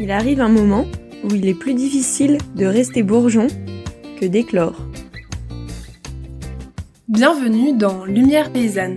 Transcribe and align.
il 0.00 0.10
arrive 0.10 0.40
un 0.40 0.48
moment 0.48 0.86
où 1.22 1.34
il 1.34 1.46
est 1.46 1.54
plus 1.54 1.74
difficile 1.74 2.38
de 2.56 2.64
rester 2.64 3.02
bourgeon 3.02 3.48
que 4.18 4.24
d'éclore. 4.24 4.86
Bienvenue 7.06 7.76
dans 7.76 8.06
Lumière 8.06 8.50
paysanne, 8.50 8.96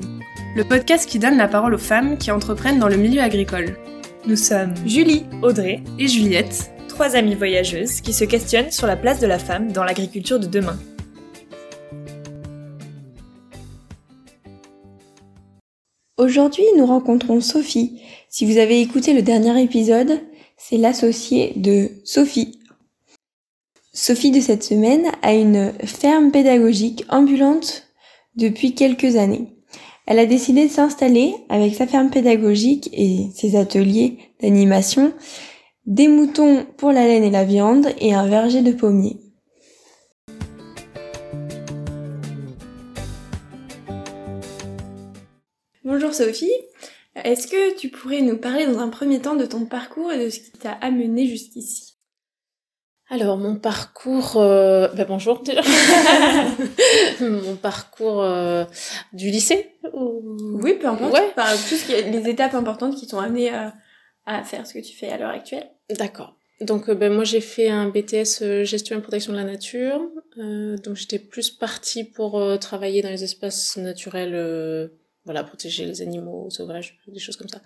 le 0.55 0.63
podcast 0.63 1.09
qui 1.09 1.19
donne 1.19 1.35
la 1.35 1.49
parole 1.49 1.73
aux 1.73 1.79
femmes 1.79 2.17
qui 2.17 2.31
entreprennent 2.31 2.79
dans 2.79 2.87
le 2.87 2.95
milieu 2.95 3.21
agricole. 3.21 3.75
Nous 4.27 4.37
sommes 4.37 4.73
Julie, 4.87 5.25
Audrey 5.41 5.83
et 5.99 6.07
Juliette, 6.07 6.71
trois 6.87 7.17
amies 7.17 7.35
voyageuses 7.35 7.99
qui 7.99 8.13
se 8.13 8.23
questionnent 8.23 8.71
sur 8.71 8.87
la 8.87 8.95
place 8.95 9.19
de 9.19 9.27
la 9.27 9.39
femme 9.39 9.73
dans 9.73 9.83
l'agriculture 9.83 10.39
de 10.39 10.47
demain. 10.47 10.79
Aujourd'hui, 16.17 16.63
nous 16.77 16.85
rencontrons 16.85 17.41
Sophie. 17.41 17.99
Si 18.29 18.45
vous 18.45 18.57
avez 18.57 18.79
écouté 18.79 19.13
le 19.13 19.21
dernier 19.21 19.61
épisode, 19.61 20.21
c'est 20.65 20.77
l'associée 20.77 21.51
de 21.57 21.89
Sophie. 22.05 22.59
Sophie 23.91 24.31
de 24.31 24.39
cette 24.39 24.63
semaine 24.63 25.11
a 25.21 25.33
une 25.33 25.73
ferme 25.83 26.31
pédagogique 26.31 27.03
ambulante 27.09 27.89
depuis 28.35 28.73
quelques 28.73 29.17
années. 29.17 29.57
Elle 30.07 30.19
a 30.19 30.25
décidé 30.25 30.67
de 30.67 30.71
s'installer 30.71 31.35
avec 31.49 31.75
sa 31.75 31.85
ferme 31.85 32.09
pédagogique 32.09 32.89
et 32.93 33.27
ses 33.35 33.57
ateliers 33.57 34.17
d'animation, 34.41 35.13
des 35.85 36.07
moutons 36.07 36.65
pour 36.77 36.93
la 36.93 37.07
laine 37.07 37.25
et 37.25 37.31
la 37.31 37.43
viande 37.43 37.89
et 37.99 38.13
un 38.13 38.27
verger 38.27 38.61
de 38.61 38.71
pommiers. 38.71 39.19
Bonjour 45.83 46.13
Sophie, 46.13 46.51
est-ce 47.15 47.47
que 47.47 47.77
tu 47.77 47.89
pourrais 47.89 48.21
nous 48.21 48.37
parler 48.37 48.65
dans 48.65 48.79
un 48.79 48.89
premier 48.89 49.21
temps 49.21 49.35
de 49.35 49.45
ton 49.45 49.65
parcours 49.65 50.11
et 50.11 50.25
de 50.25 50.29
ce 50.29 50.39
qui 50.39 50.51
t'a 50.51 50.71
amené 50.71 51.27
jusqu'ici? 51.27 51.93
Alors 53.09 53.37
mon 53.37 53.55
parcours, 53.57 54.37
euh... 54.37 54.87
bah, 54.95 55.05
bonjour 55.05 55.43
déjà. 55.43 55.61
mon 57.21 57.55
parcours 57.55 58.23
euh, 58.23 58.65
du 59.11 59.29
lycée. 59.29 59.75
Oui, 59.93 60.73
peu 60.73 60.87
importe. 60.87 61.13
Ouais. 61.13 61.31
Tout 61.35 61.75
ce 61.75 61.85
qui 61.85 61.93
est 61.93 62.09
les 62.09 62.27
étapes 62.29 62.55
importantes 62.55 62.95
qui 62.95 63.05
t'ont 63.05 63.19
amené 63.19 63.49
à, 63.49 63.75
à, 64.25 64.43
faire 64.43 64.65
ce 64.65 64.73
que 64.73 64.79
tu 64.79 64.95
fais 64.95 65.09
à 65.09 65.17
l'heure 65.17 65.29
actuelle. 65.29 65.69
D'accord. 65.91 66.35
Donc 66.61 66.89
ben, 66.89 67.13
moi 67.13 67.23
j'ai 67.25 67.41
fait 67.41 67.69
un 67.69 67.89
BTS 67.89 68.41
euh, 68.41 68.63
gestion 68.63 68.97
et 68.97 69.01
protection 69.01 69.33
de 69.33 69.37
la 69.37 69.43
nature. 69.43 70.01
Euh, 70.39 70.77
donc 70.77 70.95
j'étais 70.95 71.19
plus 71.19 71.51
partie 71.51 72.05
pour 72.05 72.41
travailler 72.59 73.03
dans 73.03 73.09
les 73.09 73.23
espaces 73.23 73.77
naturels 73.77 74.89
voilà 75.25 75.43
protéger 75.43 75.85
les 75.85 76.01
animaux 76.01 76.49
sauvages 76.49 76.99
des 77.07 77.19
choses 77.19 77.37
comme 77.37 77.49
ça. 77.49 77.61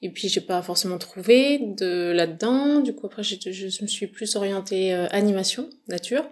Et 0.00 0.10
puis 0.10 0.28
j'ai 0.28 0.40
pas 0.40 0.62
forcément 0.62 0.98
trouvé 0.98 1.58
de 1.58 2.12
là-dedans. 2.12 2.80
Du 2.80 2.94
coup 2.94 3.06
après 3.06 3.22
je, 3.22 3.82
me 3.82 3.86
suis 3.86 4.06
plus 4.06 4.36
orientée 4.36 4.94
euh, 4.94 5.06
animation 5.10 5.68
nature. 5.88 6.24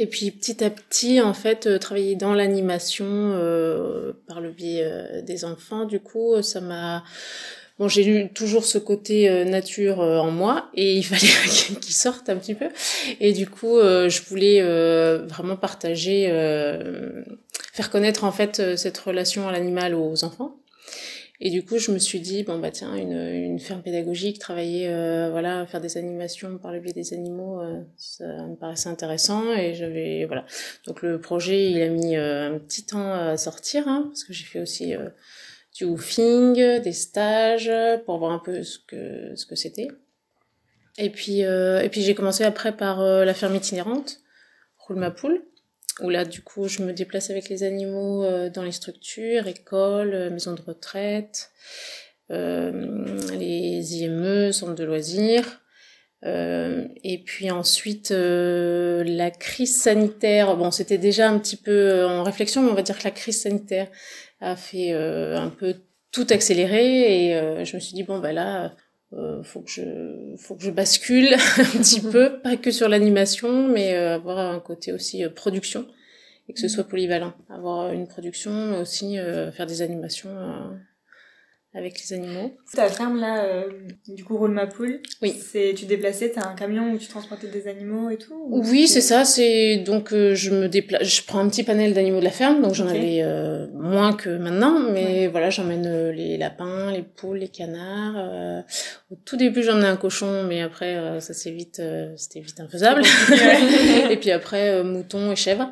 Et 0.00 0.06
puis 0.06 0.30
petit 0.30 0.62
à 0.62 0.70
petit 0.70 1.20
en 1.20 1.34
fait 1.34 1.66
euh, 1.66 1.78
travailler 1.78 2.14
dans 2.14 2.32
l'animation 2.32 3.06
euh, 3.08 4.12
par 4.28 4.40
le 4.40 4.52
biais 4.52 4.84
euh, 4.84 5.22
des 5.22 5.44
enfants. 5.44 5.84
Du 5.84 5.98
coup 5.98 6.40
ça 6.40 6.60
m'a 6.60 7.02
Bon, 7.78 7.86
j'ai 7.88 8.06
eu 8.06 8.28
toujours 8.32 8.64
ce 8.64 8.78
côté 8.78 9.44
nature 9.44 10.00
en 10.00 10.30
moi 10.30 10.68
et 10.74 10.94
il 10.94 11.02
fallait 11.04 11.78
qu'il 11.80 11.94
sorte 11.94 12.28
un 12.28 12.36
petit 12.36 12.54
peu. 12.54 12.68
Et 13.20 13.32
du 13.32 13.48
coup, 13.48 13.78
je 13.78 14.28
voulais 14.28 14.60
vraiment 15.28 15.56
partager 15.56 16.28
faire 17.78 17.90
connaître 17.90 18.24
en 18.24 18.32
fait 18.32 18.58
euh, 18.58 18.76
cette 18.76 18.98
relation 18.98 19.46
à 19.46 19.52
l'animal 19.52 19.94
aux 19.94 20.24
enfants. 20.24 20.56
Et 21.40 21.50
du 21.50 21.64
coup, 21.64 21.78
je 21.78 21.92
me 21.92 21.98
suis 21.98 22.18
dit 22.18 22.42
bon 22.42 22.58
bah 22.58 22.72
tiens, 22.72 22.96
une, 22.96 23.16
une 23.16 23.60
ferme 23.60 23.82
pédagogique, 23.82 24.40
travailler 24.40 24.88
euh, 24.88 25.28
voilà, 25.30 25.64
faire 25.68 25.80
des 25.80 25.96
animations 25.96 26.58
par 26.58 26.72
le 26.72 26.80
biais 26.80 26.92
des 26.92 27.12
animaux, 27.12 27.60
euh, 27.60 27.80
ça 27.96 28.24
me 28.24 28.56
paraissait 28.56 28.88
intéressant 28.88 29.52
et 29.52 29.74
j'avais 29.74 30.24
voilà. 30.24 30.44
Donc 30.88 31.02
le 31.02 31.20
projet, 31.20 31.70
il 31.70 31.80
a 31.80 31.88
mis 31.88 32.16
un 32.16 32.58
petit 32.58 32.84
temps 32.84 33.12
à 33.12 33.36
sortir 33.36 33.86
hein, 33.86 34.06
parce 34.08 34.24
que 34.24 34.32
j'ai 34.32 34.44
fait 34.44 34.58
aussi 34.58 34.94
du 35.78 35.84
woofing, 35.84 36.80
des 36.82 36.92
stages 36.92 37.72
pour 38.04 38.18
voir 38.18 38.32
un 38.32 38.38
peu 38.38 38.62
ce 38.62 38.78
que 38.78 39.34
ce 39.36 39.46
que 39.46 39.54
c'était. 39.54 39.88
Et 40.98 41.10
puis 41.10 41.40
et 41.40 41.88
puis 41.90 42.02
j'ai 42.02 42.14
commencé 42.14 42.44
après 42.44 42.76
par 42.76 43.00
la 43.00 43.34
ferme 43.34 43.54
itinérante, 43.54 44.20
roule 44.78 44.98
ma 44.98 45.10
poule 45.10 45.42
où 46.00 46.10
là 46.10 46.24
du 46.24 46.42
coup 46.42 46.68
je 46.68 46.82
me 46.82 46.92
déplace 46.92 47.30
avec 47.30 47.48
les 47.48 47.62
animaux 47.62 48.24
euh, 48.24 48.50
dans 48.50 48.62
les 48.62 48.72
structures, 48.72 49.46
écoles, 49.46 50.14
euh, 50.14 50.30
maisons 50.30 50.54
de 50.54 50.62
retraite, 50.62 51.50
euh, 52.30 53.16
les 53.32 53.96
IME, 53.96 54.52
centres 54.52 54.74
de 54.74 54.84
loisirs. 54.84 55.60
Euh, 56.24 56.84
et 57.04 57.22
puis 57.22 57.48
ensuite 57.52 58.10
la 58.10 59.30
crise 59.30 59.80
sanitaire, 59.80 60.56
bon 60.56 60.72
c'était 60.72 60.98
déjà 60.98 61.28
un 61.28 61.38
petit 61.38 61.56
peu 61.56 62.04
en 62.04 62.24
réflexion, 62.24 62.62
mais 62.62 62.70
on 62.70 62.74
va 62.74 62.82
dire 62.82 62.98
que 62.98 63.04
la 63.04 63.12
crise 63.12 63.42
sanitaire 63.42 63.88
a 64.40 64.56
fait 64.56 64.92
un 64.92 65.50
peu 65.50 65.74
tout 66.10 66.26
accélérer 66.30 67.28
et 67.28 67.64
je 67.64 67.76
me 67.76 67.80
suis 67.80 67.94
dit 67.94 68.02
bon 68.02 68.18
bah 68.18 68.32
là 68.32 68.74
euh, 69.14 69.42
faut 69.42 69.60
que 69.62 69.70
je 69.70 70.36
faut 70.36 70.54
que 70.54 70.62
je 70.62 70.70
bascule 70.70 71.32
un 71.58 71.78
petit 71.78 72.00
peu. 72.12 72.40
Pas 72.40 72.56
que 72.56 72.70
sur 72.70 72.88
l'animation 72.88 73.68
mais 73.68 73.94
euh, 73.94 74.16
avoir 74.16 74.38
un 74.38 74.60
côté 74.60 74.92
aussi 74.92 75.24
euh, 75.24 75.30
production 75.30 75.86
et 76.48 76.52
que 76.52 76.60
ce 76.60 76.68
soit 76.68 76.84
polyvalent. 76.84 77.32
Avoir 77.48 77.92
une 77.92 78.06
production 78.06 78.52
mais 78.52 78.78
aussi 78.78 79.18
euh, 79.18 79.50
faire 79.52 79.66
des 79.66 79.82
animations 79.82 80.30
avec 81.74 82.00
les 82.00 82.14
animaux. 82.14 82.56
Ta 82.74 82.88
ferme 82.88 83.20
là, 83.20 83.44
euh, 83.44 83.64
du 84.08 84.24
coup, 84.24 84.38
roule 84.38 84.52
ma 84.52 84.66
poule. 84.66 85.00
Oui. 85.20 85.34
C'est 85.38 85.74
tu 85.76 85.84
déplaçais, 85.84 86.30
t'as 86.30 86.48
un 86.48 86.54
camion 86.54 86.92
où 86.92 86.98
tu 86.98 87.08
transportais 87.08 87.46
des 87.46 87.68
animaux 87.68 88.08
et 88.08 88.16
tout. 88.16 88.46
Oui, 88.48 88.88
c'est 88.88 89.02
ça. 89.02 89.24
C'est 89.24 89.76
donc 89.78 90.12
euh, 90.12 90.34
je 90.34 90.50
me 90.50 90.68
déplace, 90.68 91.02
je 91.02 91.22
prends 91.22 91.40
un 91.40 91.48
petit 91.48 91.64
panel 91.64 91.92
d'animaux 91.92 92.20
de 92.20 92.24
la 92.24 92.30
ferme, 92.30 92.62
donc 92.62 92.74
j'en 92.74 92.88
avais 92.88 93.20
euh, 93.22 93.66
moins 93.74 94.14
que 94.14 94.30
maintenant, 94.30 94.78
mais 94.78 95.26
voilà, 95.26 95.50
j'emmène 95.50 95.86
euh, 95.86 96.10
les 96.10 96.38
lapins, 96.38 96.90
les 96.90 97.02
poules, 97.02 97.38
les 97.38 97.48
canards. 97.48 98.64
au 99.10 99.16
tout 99.26 99.36
début, 99.36 99.62
j'emmenais 99.62 99.88
un 99.88 99.96
cochon, 99.96 100.44
mais 100.44 100.62
après, 100.62 101.20
ça 101.20 101.34
s'est 101.34 101.50
vite, 101.50 101.82
c'était 102.16 102.40
vite 102.40 102.60
infaisable. 102.60 103.02
et 104.10 104.16
puis 104.16 104.30
après, 104.30 104.82
moutons 104.82 105.32
et 105.32 105.36
chèvres. 105.36 105.70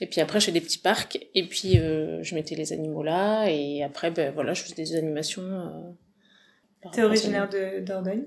Et 0.00 0.06
puis 0.06 0.20
après, 0.20 0.40
je 0.40 0.46
fais 0.46 0.52
des 0.52 0.60
petits 0.60 0.78
parcs, 0.78 1.18
et 1.34 1.44
puis 1.44 1.78
euh, 1.78 2.22
je 2.22 2.34
mettais 2.34 2.54
les 2.54 2.72
animaux 2.72 3.02
là, 3.02 3.46
et 3.48 3.82
après, 3.82 4.10
ben 4.10 4.32
voilà, 4.32 4.54
je 4.54 4.62
faisais 4.62 4.74
des 4.74 4.96
animations. 4.96 5.42
Euh, 5.42 6.88
T'es 6.92 7.02
originaire 7.02 7.48
de 7.48 7.80
Dordogne? 7.80 8.24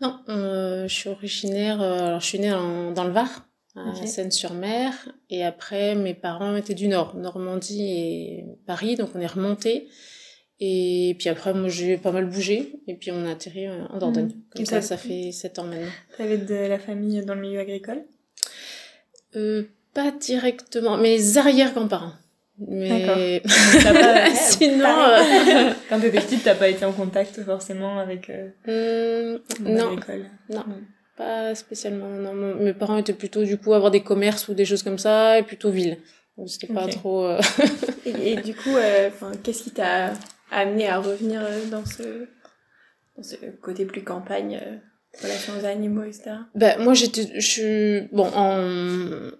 Non, 0.00 0.18
euh, 0.28 0.88
je 0.88 0.94
suis 0.94 1.08
originaire, 1.08 1.80
euh, 1.80 2.06
alors 2.06 2.20
je 2.20 2.26
suis 2.26 2.38
née 2.38 2.50
dans 2.50 3.04
le 3.04 3.12
Var, 3.12 3.48
à 3.76 4.06
Seine-sur-Mer, 4.06 4.92
et 5.30 5.44
après, 5.44 5.94
mes 5.94 6.14
parents 6.14 6.56
étaient 6.56 6.74
du 6.74 6.88
Nord, 6.88 7.16
Normandie 7.16 7.84
et 7.84 8.44
Paris, 8.66 8.96
donc 8.96 9.10
on 9.14 9.20
est 9.20 9.26
remonté. 9.26 9.88
Et 10.64 11.16
puis 11.18 11.28
après, 11.28 11.54
moi, 11.54 11.68
j'ai 11.68 11.96
pas 11.96 12.12
mal 12.12 12.26
bougé, 12.26 12.80
et 12.86 12.94
puis 12.94 13.10
on 13.10 13.26
a 13.26 13.32
atterri 13.32 13.68
en 13.68 13.98
Dordogne. 13.98 14.26
Mmh. 14.26 14.42
Comme 14.54 14.66
ça, 14.66 14.80
ça 14.80 14.96
fait 14.96 15.32
sept 15.32 15.58
ans 15.58 15.64
maintenant. 15.64 15.90
T'avais 16.16 16.38
de 16.38 16.54
la 16.54 16.78
famille 16.78 17.24
dans 17.24 17.34
le 17.34 17.40
milieu 17.40 17.58
agricole? 17.58 18.04
Euh, 19.34 19.64
pas 19.94 20.10
directement, 20.10 20.96
mes 20.96 21.38
arrière-grands-parents. 21.38 22.12
Mais 22.58 23.40
pas... 23.84 24.30
sinon, 24.34 24.84
euh... 24.88 25.72
quand 25.88 26.00
t'étais 26.00 26.20
petite, 26.20 26.44
t'as 26.44 26.54
pas 26.54 26.68
été 26.68 26.84
en 26.84 26.92
contact 26.92 27.42
forcément 27.42 27.98
avec 27.98 28.30
euh, 28.30 29.38
mmh, 29.60 29.68
non, 29.68 29.96
non, 30.50 30.64
pas 31.16 31.54
spécialement. 31.54 32.08
Non, 32.08 32.34
mes 32.34 32.74
parents 32.74 32.98
étaient 32.98 33.12
plutôt 33.12 33.44
du 33.44 33.58
coup 33.58 33.72
avoir 33.72 33.90
des 33.90 34.02
commerces 34.02 34.48
ou 34.48 34.54
des 34.54 34.64
choses 34.64 34.82
comme 34.82 34.98
ça, 34.98 35.38
et 35.38 35.42
plutôt 35.42 35.70
ville. 35.70 35.98
Donc 36.36 36.48
c'était 36.48 36.72
pas 36.72 36.88
trop. 36.88 37.24
Euh... 37.24 37.40
et, 38.06 38.32
et, 38.32 38.36
du 38.36 38.54
coup, 38.54 38.76
euh, 38.76 39.10
qu'est-ce 39.42 39.64
qui 39.64 39.70
t'a 39.70 40.12
amené 40.50 40.88
à 40.88 40.98
revenir 40.98 41.40
euh, 41.42 41.66
dans 41.70 41.84
ce 41.84 42.28
dans 43.16 43.22
ce 43.22 43.36
côté 43.60 43.84
plus 43.84 44.02
campagne, 44.02 44.58
euh, 44.62 44.76
relation 45.22 45.52
aux 45.60 45.66
animaux, 45.66 46.04
etc. 46.04 46.30
Ben 46.54 46.82
moi 46.82 46.94
j'étais, 46.94 47.28
je 47.38 47.46
suis 47.46 48.00
bon 48.12 48.28
en 48.34 49.30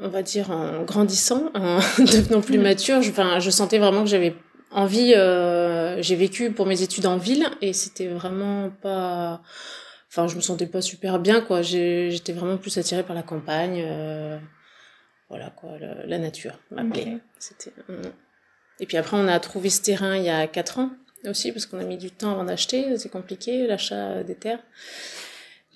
on 0.00 0.08
va 0.08 0.22
dire 0.22 0.50
en 0.50 0.82
grandissant, 0.82 1.50
en 1.54 1.78
devenant 1.98 2.40
plus 2.40 2.58
mature, 2.58 3.02
je, 3.02 3.10
enfin, 3.10 3.38
je 3.38 3.50
sentais 3.50 3.78
vraiment 3.78 4.02
que 4.02 4.08
j'avais 4.08 4.34
envie. 4.70 5.14
Euh, 5.14 6.00
j'ai 6.02 6.16
vécu 6.16 6.50
pour 6.50 6.66
mes 6.66 6.82
études 6.82 7.06
en 7.06 7.16
ville 7.16 7.48
et 7.60 7.72
c'était 7.72 8.08
vraiment 8.08 8.70
pas. 8.82 9.42
Enfin, 10.08 10.26
je 10.26 10.36
me 10.36 10.40
sentais 10.40 10.66
pas 10.66 10.82
super 10.82 11.18
bien, 11.18 11.40
quoi. 11.40 11.62
J'étais 11.62 12.32
vraiment 12.32 12.56
plus 12.56 12.76
attirée 12.78 13.04
par 13.04 13.14
la 13.14 13.22
campagne, 13.22 13.82
euh, 13.84 14.38
voilà 15.28 15.50
quoi, 15.50 15.78
la, 15.78 16.04
la 16.06 16.18
nature 16.18 16.58
m'appelait. 16.70 17.18
C'était. 17.38 17.72
Et 18.80 18.86
puis 18.86 18.96
après, 18.96 19.16
on 19.16 19.28
a 19.28 19.38
trouvé 19.38 19.70
ce 19.70 19.82
terrain 19.82 20.16
il 20.16 20.24
y 20.24 20.30
a 20.30 20.46
quatre 20.46 20.78
ans 20.78 20.90
aussi 21.26 21.52
parce 21.52 21.66
qu'on 21.66 21.78
a 21.78 21.84
mis 21.84 21.98
du 21.98 22.10
temps 22.10 22.32
avant 22.32 22.44
d'acheter. 22.44 22.96
C'est 22.96 23.10
compliqué 23.10 23.66
l'achat 23.66 24.22
des 24.22 24.34
terres. 24.34 24.62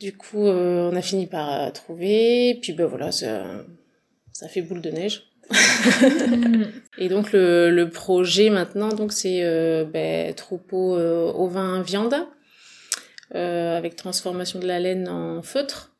Du 0.00 0.16
coup, 0.16 0.46
euh, 0.46 0.90
on 0.90 0.96
a 0.96 1.02
fini 1.02 1.26
par 1.26 1.72
trouver. 1.72 2.58
Puis 2.60 2.72
ben 2.72 2.86
voilà, 2.86 3.10
ça 4.34 4.48
fait 4.48 4.60
boule 4.60 4.82
de 4.82 4.90
neige. 4.90 5.30
et 6.98 7.08
donc 7.08 7.32
le, 7.32 7.70
le, 7.70 7.90
projet 7.90 8.48
maintenant 8.48 8.88
donc 8.88 9.12
c'est 9.12 9.44
euh, 9.44 9.84
ben, 9.84 10.32
troupeau 10.32 10.96
euh, 10.96 11.30
ovin 11.34 11.82
viande 11.82 12.14
euh, 13.34 13.76
avec 13.76 13.96
transformation 13.96 14.60
de 14.60 14.66
la 14.66 14.78
laine 14.78 15.08
en 15.08 15.42
feutre. 15.42 15.96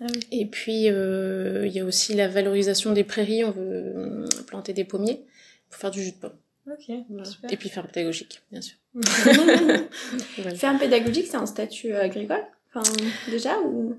Ah 0.00 0.06
oui. 0.12 0.20
Et 0.32 0.46
puis, 0.46 0.90
euh, 0.90 1.66
il 1.66 1.72
y 1.72 1.80
a 1.80 1.84
aussi 1.84 2.14
la 2.14 2.28
valorisation 2.28 2.92
des 2.92 3.04
prairies. 3.04 3.44
On 3.44 3.52
veut 3.52 4.24
planter 4.46 4.72
des 4.72 4.84
pommiers 4.84 5.24
pour 5.70 5.80
faire 5.80 5.90
du 5.90 6.02
jus 6.02 6.12
de 6.12 6.16
pomme. 6.16 6.36
Ok. 6.66 6.94
Voilà. 7.08 7.24
Super. 7.24 7.52
Et 7.52 7.56
puis 7.56 7.68
ferme 7.68 7.86
pédagogique, 7.86 8.42
bien 8.50 8.60
sûr. 8.60 8.76
Voilà. 10.36 10.54
Ferme 10.56 10.78
pédagogique, 10.78 11.26
c'est 11.28 11.36
un 11.36 11.46
statut 11.46 11.94
agricole? 11.94 12.44
Enfin, 12.74 12.82
déjà 13.30 13.58
ou? 13.60 13.96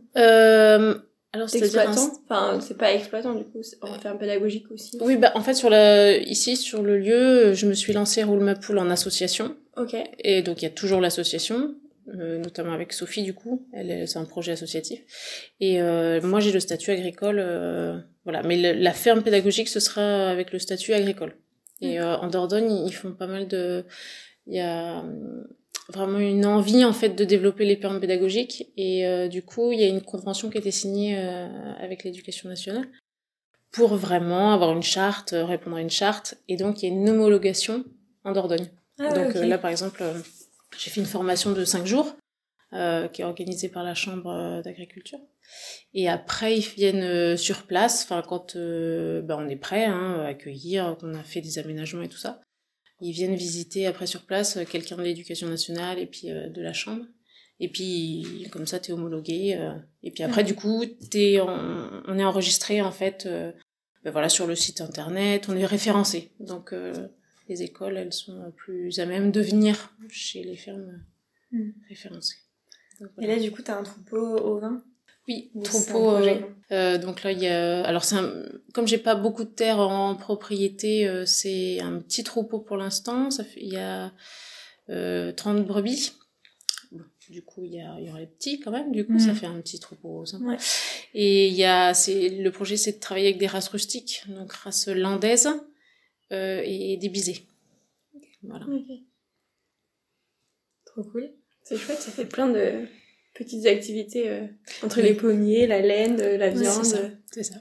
Alors, 1.34 1.50
c'est-à-dire 1.50 1.82
un- 1.82 1.92
exploitant 1.92 2.22
Enfin, 2.30 2.60
c'est 2.62 2.78
pas 2.78 2.94
exploitant 2.94 3.34
du 3.34 3.44
coup, 3.44 3.62
c'est 3.64 3.78
en 3.84 3.94
ferme 4.00 4.18
pédagogique 4.20 4.70
aussi. 4.72 4.98
Oui, 5.02 5.18
bah, 5.18 5.32
en 5.36 5.42
fait, 5.42 5.54
sur 5.56 5.70
la... 5.70 6.16
ici, 6.18 6.56
sur 6.56 6.82
le 6.84 6.98
lieu, 6.98 7.54
je 7.54 7.66
me 7.66 7.74
suis 7.74 7.92
lancée 7.94 8.24
Roule 8.24 8.40
ma 8.44 8.56
poule 8.56 8.78
en 8.78 8.90
association. 8.90 9.56
Ok. 9.78 9.96
Et 10.20 10.42
donc, 10.44 10.62
il 10.62 10.66
y 10.66 10.68
a 10.68 10.72
toujours 10.72 11.02
l'association, 11.02 11.74
euh, 12.16 12.38
notamment 12.38 12.74
avec 12.74 12.94
Sophie, 12.94 13.24
du 13.24 13.34
coup. 13.34 13.68
Elle, 13.74 13.90
est- 13.92 14.06
c'est 14.08 14.20
un 14.20 14.26
projet 14.26 14.52
associatif. 14.52 15.02
Et 15.60 15.82
euh, 15.82 16.22
moi, 16.22 16.40
j'ai 16.40 16.52
le 16.52 16.60
statut 16.60 16.92
agricole. 16.92 17.40
euh, 17.40 17.98
voilà. 18.26 18.44
Mais 18.44 18.56
le- 18.74 18.80
la 18.80 18.94
ferme 18.94 19.24
pédagogique, 19.24 19.70
ce 19.70 19.80
sera 19.80 20.30
avec 20.30 20.52
le 20.54 20.60
statut 20.60 20.94
agricole. 20.94 21.36
Et 21.82 22.00
euh, 22.00 22.16
en 22.18 22.28
Dordogne, 22.28 22.72
ils 22.86 22.94
font 22.94 23.12
pas 23.12 23.28
mal 23.28 23.48
de... 23.48 23.84
Il 24.46 24.54
y 24.56 24.60
a 24.60 25.04
vraiment 25.90 26.20
une 26.20 26.46
envie, 26.46 26.86
en 26.86 26.94
fait, 26.94 27.10
de 27.10 27.24
développer 27.26 27.66
les 27.66 27.76
fermes 27.76 28.00
pédagogiques. 28.00 28.72
Et 28.78 29.06
euh, 29.06 29.28
du 29.28 29.44
coup, 29.44 29.72
il 29.72 29.80
y 29.80 29.84
a 29.84 29.88
une 29.88 30.02
convention 30.02 30.50
qui 30.50 30.58
a 30.58 30.60
été 30.60 30.72
signée 30.72 31.18
euh, 31.18 31.74
avec 31.80 32.04
l'éducation 32.04 32.50
nationale 32.50 32.88
pour 33.72 33.96
vraiment 33.96 34.54
avoir 34.54 34.72
une 34.72 34.84
charte, 34.84 35.34
euh, 35.34 35.46
répondre 35.46 35.78
à 35.78 35.82
une 35.82 35.90
charte. 35.90 36.36
Et 36.48 36.58
donc, 36.58 36.82
il 36.82 36.90
y 36.90 36.92
a 36.92 36.96
une 36.96 37.10
homologation 37.10 37.84
en 38.24 38.32
Dordogne. 38.32 38.70
Ah, 39.00 39.12
Donc 39.12 39.34
là, 39.34 39.58
par 39.58 39.72
exemple, 39.72 40.04
j'ai 40.78 40.92
fait 40.92 41.02
une 41.02 41.08
formation 41.08 41.52
de 41.52 41.66
cinq 41.66 41.86
jours 41.86 42.16
qui 43.12 43.22
est 43.22 43.26
organisée 43.26 43.70
par 43.70 43.84
la 43.84 43.94
Chambre 43.94 44.62
d'agriculture. 44.64 45.20
Et 45.94 46.10
après, 46.10 46.58
ils 46.58 46.66
viennent 46.66 47.38
sur 47.38 47.68
place, 47.68 48.04
enfin 48.04 48.24
quand 48.28 48.58
ben, 48.58 49.38
on 49.38 49.48
est 49.48 49.56
prêt 49.56 49.86
hein, 49.86 50.22
à 50.22 50.30
accueillir, 50.30 50.98
qu'on 51.00 51.14
a 51.14 51.24
fait 51.24 51.42
des 51.42 51.60
aménagements 51.60 52.02
et 52.02 52.10
tout 52.10 52.18
ça. 52.18 52.42
Ils 53.02 53.12
viennent 53.12 53.36
visiter 53.36 53.86
après 53.88 54.08
sur 54.08 54.22
place 54.26 54.58
euh, 54.58 54.64
quelqu'un 54.66 54.96
de 54.98 55.04
l'éducation 55.04 55.48
nationale 55.50 56.00
et 56.00 56.06
puis 56.06 56.30
euh, 56.32 56.50
de 56.50 56.62
la 56.62 56.74
Chambre. 56.74 57.06
Et 57.60 57.70
puis 57.70 58.48
comme 58.52 58.66
ça, 58.68 58.80
t'es 58.80 58.92
homologué. 58.94 59.56
euh, 59.58 59.74
et 60.04 60.12
puis 60.12 60.24
après, 60.24 60.44
du 60.44 60.56
coup, 60.56 60.84
en- 61.40 62.02
on 62.08 62.18
est 62.20 62.24
enregistré 62.24 62.82
en 62.82 62.92
fait 62.92 63.28
ben 64.04 64.12
voilà, 64.12 64.28
sur 64.30 64.48
le 64.48 64.56
site 64.56 64.82
internet, 64.82 65.48
on 65.50 65.56
est 65.56 65.66
référencé. 65.66 66.32
Donc 66.40 66.74
euh, 66.74 67.08
les 67.50 67.62
écoles, 67.64 67.98
elles 67.98 68.12
sont 68.14 68.52
plus 68.58 69.00
à 69.00 69.06
même 69.06 69.32
de 69.32 69.42
venir 69.42 69.94
chez 70.10 70.44
les 70.44 70.56
fermes 70.58 70.82
euh, 71.54 71.58
Mm. 71.58 71.72
référencées. 71.88 72.38
Donc, 73.00 73.12
Et 73.22 73.28
là, 73.28 73.38
du 73.40 73.52
coup, 73.52 73.62
t'as 73.62 73.78
un 73.80 73.84
troupeau 73.84 74.18
au 74.40 74.60
vin 74.60 74.84
oui, 75.28 75.52
troupeau. 75.64 76.18
euh, 76.72 76.98
donc 76.98 77.24
là, 77.24 77.32
il 77.32 77.40
y 77.40 77.48
a. 77.48 77.84
Alors, 77.86 78.04
c'est 78.04 78.16
un... 78.16 78.44
comme 78.74 78.88
j'ai 78.88 78.98
pas 78.98 79.16
beaucoup 79.16 79.44
de 79.44 79.50
terre 79.50 79.80
en 79.80 80.16
propriété, 80.16 81.08
euh, 81.08 81.26
c'est 81.26 81.80
un 81.80 82.00
petit 82.00 82.24
troupeau 82.24 82.60
pour 82.60 82.78
l'instant. 82.78 83.32
Ça 83.32 83.44
fait... 83.44 83.62
Il 83.62 83.72
y 83.72 83.78
a 83.78 84.12
euh, 84.90 85.32
30 85.32 85.66
brebis. 85.66 86.14
Bon, 86.92 87.04
du 87.30 87.42
coup, 87.42 87.64
il 87.64 87.74
y, 87.74 87.80
a... 87.80 87.96
il 88.00 88.08
y 88.08 88.10
aura 88.10 88.20
les 88.20 88.28
petits 88.28 88.60
quand 88.60 88.72
même. 88.72 88.92
Du 88.92 89.06
coup, 89.06 89.18
ça 89.18 89.34
fait 89.34 89.46
un 89.46 89.62
petit 89.62 89.80
troupeau 89.80 90.26
sympa. 90.26 90.46
Ouais. 90.46 90.58
Et 91.14 91.48
il 91.48 91.54
y 91.56 91.64
a. 91.64 91.94
C'est... 91.94 92.30
Le 92.30 92.52
projet, 92.52 92.76
c'est 92.76 92.94
de 92.94 93.00
travailler 93.00 93.28
avec 93.28 93.40
des 93.40 93.48
races 93.48 93.70
rustiques, 93.70 94.24
donc 94.28 94.52
races 94.52 94.88
landaises 94.88 95.50
euh, 96.32 96.62
et 96.66 96.98
des 96.98 97.10
bisées. 97.10 97.46
Voilà. 98.42 98.66
Trop 100.86 101.04
cool. 101.04 101.32
C'est 101.64 101.78
chouette, 101.78 102.02
ça 102.02 102.12
fait 102.12 102.26
plein 102.26 102.50
de 102.50 102.86
petites 103.34 103.66
activités 103.66 104.30
euh, 104.30 104.46
entre 104.84 105.02
les 105.02 105.14
pommiers, 105.14 105.66
la 105.68 105.82
laine, 105.82 106.20
euh, 106.22 106.38
la 106.38 106.50
viande. 106.50 106.84
c'est 106.86 106.98
ça. 106.98 107.10
C'est 107.32 107.44
ça. 107.44 107.56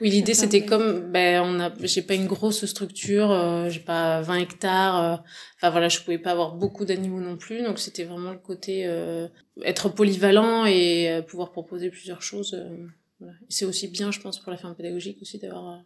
Oui, 0.00 0.08
l'idée 0.10 0.34
c'était 0.34 0.64
comme 0.64 1.10
ben 1.12 1.42
on 1.44 1.58
a 1.60 1.70
j'ai 1.80 2.00
pas 2.02 2.14
une 2.14 2.26
grosse 2.26 2.64
structure, 2.64 3.30
euh, 3.30 3.68
j'ai 3.68 3.80
pas 3.80 4.22
20 4.22 4.36
hectares, 4.38 5.02
euh, 5.02 5.16
enfin 5.56 5.70
voilà, 5.70 5.88
je 5.88 6.00
pouvais 6.00 6.18
pas 6.18 6.30
avoir 6.30 6.54
beaucoup 6.54 6.84
d'animaux 6.84 7.20
non 7.20 7.36
plus, 7.36 7.62
donc 7.62 7.78
c'était 7.78 8.04
vraiment 8.04 8.30
le 8.32 8.38
côté 8.38 8.86
euh, 8.86 9.26
être 9.64 9.88
polyvalent 9.88 10.64
et 10.64 11.10
euh, 11.10 11.22
pouvoir 11.22 11.50
proposer 11.50 11.90
plusieurs 11.90 12.22
choses. 12.22 12.54
euh, 12.54 12.86
voilà. 13.18 13.34
C'est 13.48 13.64
aussi 13.64 13.88
bien, 13.88 14.10
je 14.12 14.20
pense, 14.20 14.38
pour 14.40 14.50
la 14.52 14.58
ferme 14.58 14.74
pédagogique 14.76 15.18
aussi 15.22 15.38
d'avoir 15.38 15.68
euh, 15.74 15.78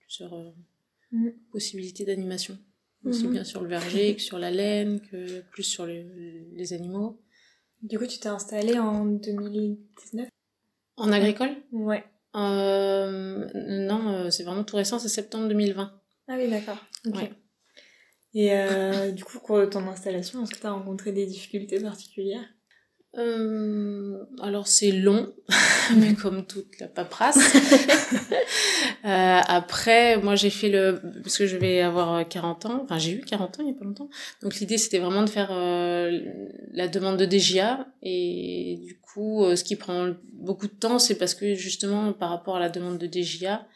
plusieurs 0.00 0.34
euh, 0.34 0.50
Mhm. 1.12 1.32
possibilités 1.52 2.04
d'animation. 2.04 2.56
Aussi 3.04 3.26
Mhm. 3.26 3.32
bien 3.32 3.44
sur 3.44 3.62
le 3.62 3.68
verger 3.68 4.14
que 4.16 4.22
sur 4.22 4.38
la 4.38 4.50
laine, 4.50 5.00
que 5.00 5.40
plus 5.52 5.62
sur 5.64 5.84
les, 5.86 6.04
les 6.54 6.72
animaux. 6.72 7.18
Du 7.82 7.98
coup, 7.98 8.06
tu 8.06 8.18
t'es 8.18 8.28
installée 8.28 8.78
en 8.78 9.04
2019 9.06 10.28
En 10.96 11.12
agricole? 11.12 11.56
Ouais. 11.72 12.04
euh, 12.36 13.48
Non, 13.54 14.08
euh, 14.12 14.30
c'est 14.30 14.44
vraiment 14.44 14.64
tout 14.64 14.76
récent, 14.76 14.98
c'est 14.98 15.08
septembre 15.08 15.48
2020. 15.48 15.92
Ah 16.28 16.34
oui, 16.36 16.48
d'accord. 16.48 16.78
Ok. 17.06 17.14
Ouais. 17.14 17.32
Et 18.34 18.52
euh, 18.54 19.10
du 19.10 19.24
coup, 19.24 19.38
au 19.38 19.40
cours 19.40 19.58
de 19.58 19.66
ton 19.66 19.86
installation, 19.88 20.42
est-ce 20.42 20.52
que 20.52 20.60
tu 20.60 20.66
as 20.66 20.72
rencontré 20.72 21.12
des 21.12 21.26
difficultés 21.26 21.80
particulières? 21.80 22.46
Euh, 23.18 24.24
alors 24.40 24.68
c'est 24.68 24.92
long, 24.92 25.32
mais 25.96 26.14
comme 26.14 26.46
toute 26.46 26.78
la 26.80 26.88
paperasse. 26.88 27.38
Euh, 29.02 29.40
après, 29.46 30.18
moi 30.18 30.36
j'ai 30.36 30.50
fait 30.50 30.68
le... 30.68 31.00
Parce 31.22 31.38
que 31.38 31.46
je 31.46 31.56
vais 31.56 31.80
avoir 31.80 32.28
40 32.28 32.66
ans, 32.66 32.80
enfin 32.84 32.98
j'ai 32.98 33.12
eu 33.12 33.20
40 33.22 33.58
ans 33.58 33.62
il 33.62 33.68
y 33.68 33.70
a 33.70 33.74
pas 33.74 33.86
longtemps. 33.86 34.10
Donc 34.42 34.56
l'idée 34.56 34.76
c'était 34.76 34.98
vraiment 34.98 35.22
de 35.22 35.30
faire 35.30 35.48
euh, 35.52 36.20
la 36.72 36.86
demande 36.86 37.16
de 37.16 37.24
DGA. 37.24 37.86
Et 38.02 38.78
du 38.84 39.00
coup, 39.00 39.42
euh, 39.42 39.56
ce 39.56 39.64
qui 39.64 39.76
prend 39.76 40.12
beaucoup 40.34 40.66
de 40.66 40.72
temps, 40.72 40.98
c'est 40.98 41.14
parce 41.16 41.34
que 41.34 41.54
justement 41.54 42.12
par 42.12 42.28
rapport 42.28 42.56
à 42.56 42.60
la 42.60 42.68
demande 42.68 42.98
de 42.98 43.06
DGA, 43.06 43.66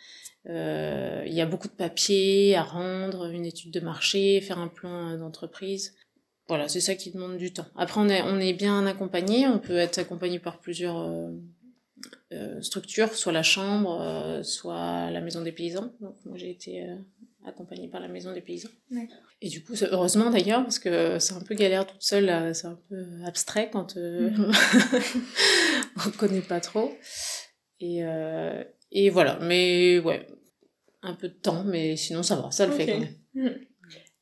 euh, 0.48 1.22
il 1.26 1.32
y 1.32 1.40
a 1.40 1.46
beaucoup 1.46 1.68
de 1.68 1.72
papiers 1.72 2.54
à 2.54 2.62
rendre, 2.62 3.30
une 3.30 3.46
étude 3.46 3.70
de 3.70 3.80
marché, 3.80 4.40
faire 4.42 4.58
un 4.58 4.68
plan 4.68 5.12
euh, 5.12 5.16
d'entreprise. 5.16 5.94
Voilà, 6.48 6.68
c'est 6.68 6.80
ça 6.80 6.94
qui 6.94 7.10
demande 7.10 7.36
du 7.38 7.52
temps. 7.52 7.66
Après, 7.74 8.00
on 8.00 8.08
est, 8.08 8.22
on 8.22 8.38
est 8.38 8.52
bien 8.52 8.86
accompagné. 8.86 9.46
On 9.46 9.58
peut 9.58 9.76
être 9.76 9.98
accompagné 9.98 10.38
par 10.38 10.60
plusieurs 10.60 10.98
euh, 10.98 11.30
euh, 12.32 12.60
structures, 12.60 13.14
soit 13.14 13.32
la 13.32 13.42
chambre, 13.42 14.00
euh, 14.00 14.42
soit 14.42 15.10
la 15.10 15.20
maison 15.20 15.40
des 15.42 15.52
paysans. 15.52 15.92
Donc, 16.00 16.16
moi, 16.26 16.36
j'ai 16.36 16.50
été 16.50 16.86
accompagnée 17.44 17.88
par 17.88 18.00
la 18.00 18.08
maison 18.08 18.32
des 18.32 18.40
paysans. 18.40 18.70
Et 19.40 19.48
du 19.48 19.62
coup, 19.62 19.74
heureusement 19.90 20.30
d'ailleurs, 20.30 20.62
parce 20.62 20.78
que 20.78 21.18
c'est 21.18 21.34
un 21.34 21.42
peu 21.42 21.54
galère 21.54 21.86
toute 21.86 22.02
seule. 22.02 22.54
C'est 22.54 22.66
un 22.66 22.78
peu 22.88 23.04
abstrait 23.24 23.70
quand 23.70 23.96
euh, 23.96 24.30
on 26.06 26.10
connaît 26.12 26.40
pas 26.40 26.60
trop. 26.60 26.92
Et, 27.80 28.04
euh, 28.04 28.64
et 28.90 29.10
voilà. 29.10 29.38
Mais 29.42 29.98
ouais, 29.98 30.26
un 31.02 31.14
peu 31.14 31.28
de 31.28 31.34
temps, 31.34 31.64
mais 31.64 31.96
sinon 31.96 32.22
ça 32.22 32.36
va, 32.36 32.50
ça 32.50 32.66
le 32.66 32.72
fait 32.72 32.86
quand 32.86 33.00
même. 33.00 33.58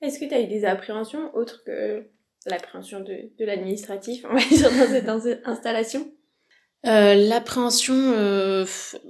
Est-ce 0.01 0.19
que 0.19 0.25
tu 0.25 0.35
as 0.35 0.41
eu 0.41 0.49
des 0.49 0.65
appréhensions 0.65 1.33
autres 1.37 1.63
que 1.65 2.05
l'appréhension 2.51 3.01
de, 3.01 3.31
de 3.39 3.45
l'administratif, 3.45 4.25
on 4.29 4.35
va 4.35 4.41
dire, 4.45 4.71
dans 4.71 4.87
cette 4.89 5.09
ins- 5.09 5.51
installation 5.51 6.11
Euh, 6.85 7.15
L'appréhension, 7.15 7.95
euh, 7.95 8.65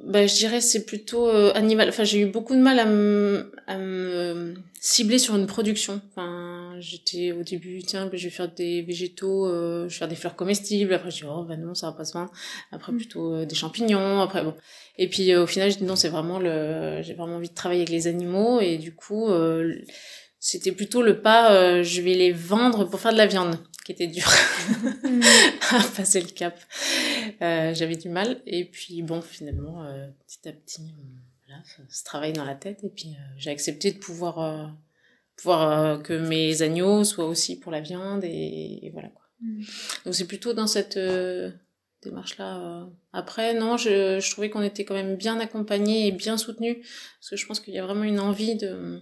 bah, 0.04 0.26
je 0.26 0.34
dirais 0.34 0.60
c'est 0.60 0.84
plutôt 0.84 1.26
euh, 1.26 1.52
animal. 1.54 1.88
Enfin, 1.88 2.04
j'ai 2.04 2.20
eu 2.20 2.26
beaucoup 2.26 2.54
de 2.54 2.60
mal 2.60 2.78
à 2.78 2.84
me 2.84 3.50
à 3.66 3.78
me 3.78 4.54
cibler 4.78 5.18
sur 5.18 5.36
une 5.36 5.46
production. 5.46 6.02
Enfin, 6.10 6.74
j'étais 6.80 7.32
au 7.32 7.42
début, 7.42 7.82
tiens, 7.82 8.04
bah, 8.06 8.16
je 8.18 8.24
vais 8.24 8.30
faire 8.30 8.52
des 8.52 8.82
végétaux, 8.82 9.46
euh, 9.46 9.88
je 9.88 9.94
vais 9.94 9.98
faire 10.00 10.08
des 10.08 10.16
fleurs 10.16 10.36
comestibles. 10.36 10.92
Après, 10.92 11.10
je 11.10 11.16
dis 11.18 11.24
oh 11.26 11.44
bah 11.48 11.56
non, 11.56 11.74
ça 11.74 11.86
va 11.86 11.96
pas 11.96 12.04
se 12.04 12.12
vendre. 12.12 12.30
Après, 12.72 12.92
plutôt 12.92 13.34
euh, 13.34 13.46
des 13.46 13.54
champignons. 13.54 14.20
Après, 14.20 14.42
bon. 14.44 14.54
Et 14.98 15.08
puis 15.08 15.32
euh, 15.32 15.44
au 15.44 15.46
final, 15.46 15.70
je 15.70 15.78
dis 15.78 15.84
non, 15.84 15.96
c'est 15.96 16.10
vraiment 16.10 16.38
le, 16.38 17.00
j'ai 17.00 17.14
vraiment 17.14 17.36
envie 17.36 17.48
de 17.48 17.54
travailler 17.54 17.80
avec 17.80 17.90
les 17.90 18.06
animaux 18.06 18.60
et 18.60 18.76
du 18.76 18.94
coup, 18.94 19.30
euh, 19.30 19.72
c'était 20.44 20.72
plutôt 20.72 21.02
le 21.02 21.20
pas, 21.22 21.54
euh, 21.54 21.82
je 21.84 22.00
vais 22.02 22.14
les 22.14 22.32
vendre 22.32 22.84
pour 22.84 22.98
faire 22.98 23.12
de 23.12 23.16
la 23.16 23.26
viande, 23.26 23.56
qui 23.86 23.92
était 23.92 24.08
dur 24.08 24.26
à 25.70 25.80
passer 25.96 26.20
le 26.20 26.26
cap. 26.28 26.58
Euh, 27.42 27.72
j'avais 27.74 27.94
du 27.96 28.08
mal. 28.08 28.40
Et 28.46 28.64
puis 28.64 29.02
bon, 29.02 29.22
finalement, 29.22 29.84
euh, 29.84 30.08
petit 30.26 30.48
à 30.48 30.52
petit, 30.52 30.82
on- 30.98 31.46
voilà, 31.46 31.62
ça 31.64 31.82
se 31.88 32.02
travaille 32.04 32.32
dans 32.32 32.44
la 32.44 32.56
tête. 32.56 32.82
Et 32.82 32.88
puis 32.88 33.10
euh, 33.10 33.34
j'ai 33.36 33.50
accepté 33.50 33.92
de 33.92 33.98
pouvoir, 33.98 34.40
euh, 34.40 34.66
pouvoir 35.36 35.70
euh, 35.70 35.98
que 35.98 36.12
mes 36.14 36.62
agneaux 36.62 37.04
soient 37.04 37.26
aussi 37.26 37.58
pour 37.58 37.70
la 37.70 37.80
viande. 37.80 38.24
Et, 38.24 38.80
et 38.86 38.90
voilà 38.90 39.08
quoi. 39.08 39.22
Mm. 39.40 39.62
Donc 40.06 40.14
c'est 40.16 40.26
plutôt 40.26 40.54
dans 40.54 40.66
cette 40.66 40.96
euh, 40.96 41.50
démarche-là. 42.02 42.58
euh. 42.58 42.84
Après, 43.12 43.54
non, 43.54 43.76
je, 43.76 44.18
je 44.18 44.30
trouvais 44.32 44.50
qu'on 44.50 44.62
était 44.62 44.84
quand 44.84 44.94
même 44.94 45.14
bien 45.16 45.38
accompagnés 45.38 46.08
et 46.08 46.12
bien 46.12 46.36
soutenus. 46.36 46.78
Parce 47.20 47.30
que 47.30 47.36
je 47.36 47.46
pense 47.46 47.60
qu'il 47.60 47.74
y 47.74 47.78
a 47.78 47.84
vraiment 47.86 48.02
une 48.04 48.18
envie 48.20 48.56
de 48.56 49.00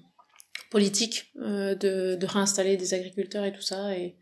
politique 0.70 1.32
euh, 1.36 1.74
de, 1.74 2.14
de 2.14 2.26
réinstaller 2.26 2.76
des 2.76 2.94
agriculteurs 2.94 3.44
et 3.44 3.52
tout 3.52 3.60
ça. 3.62 3.96
Et, 3.96 4.16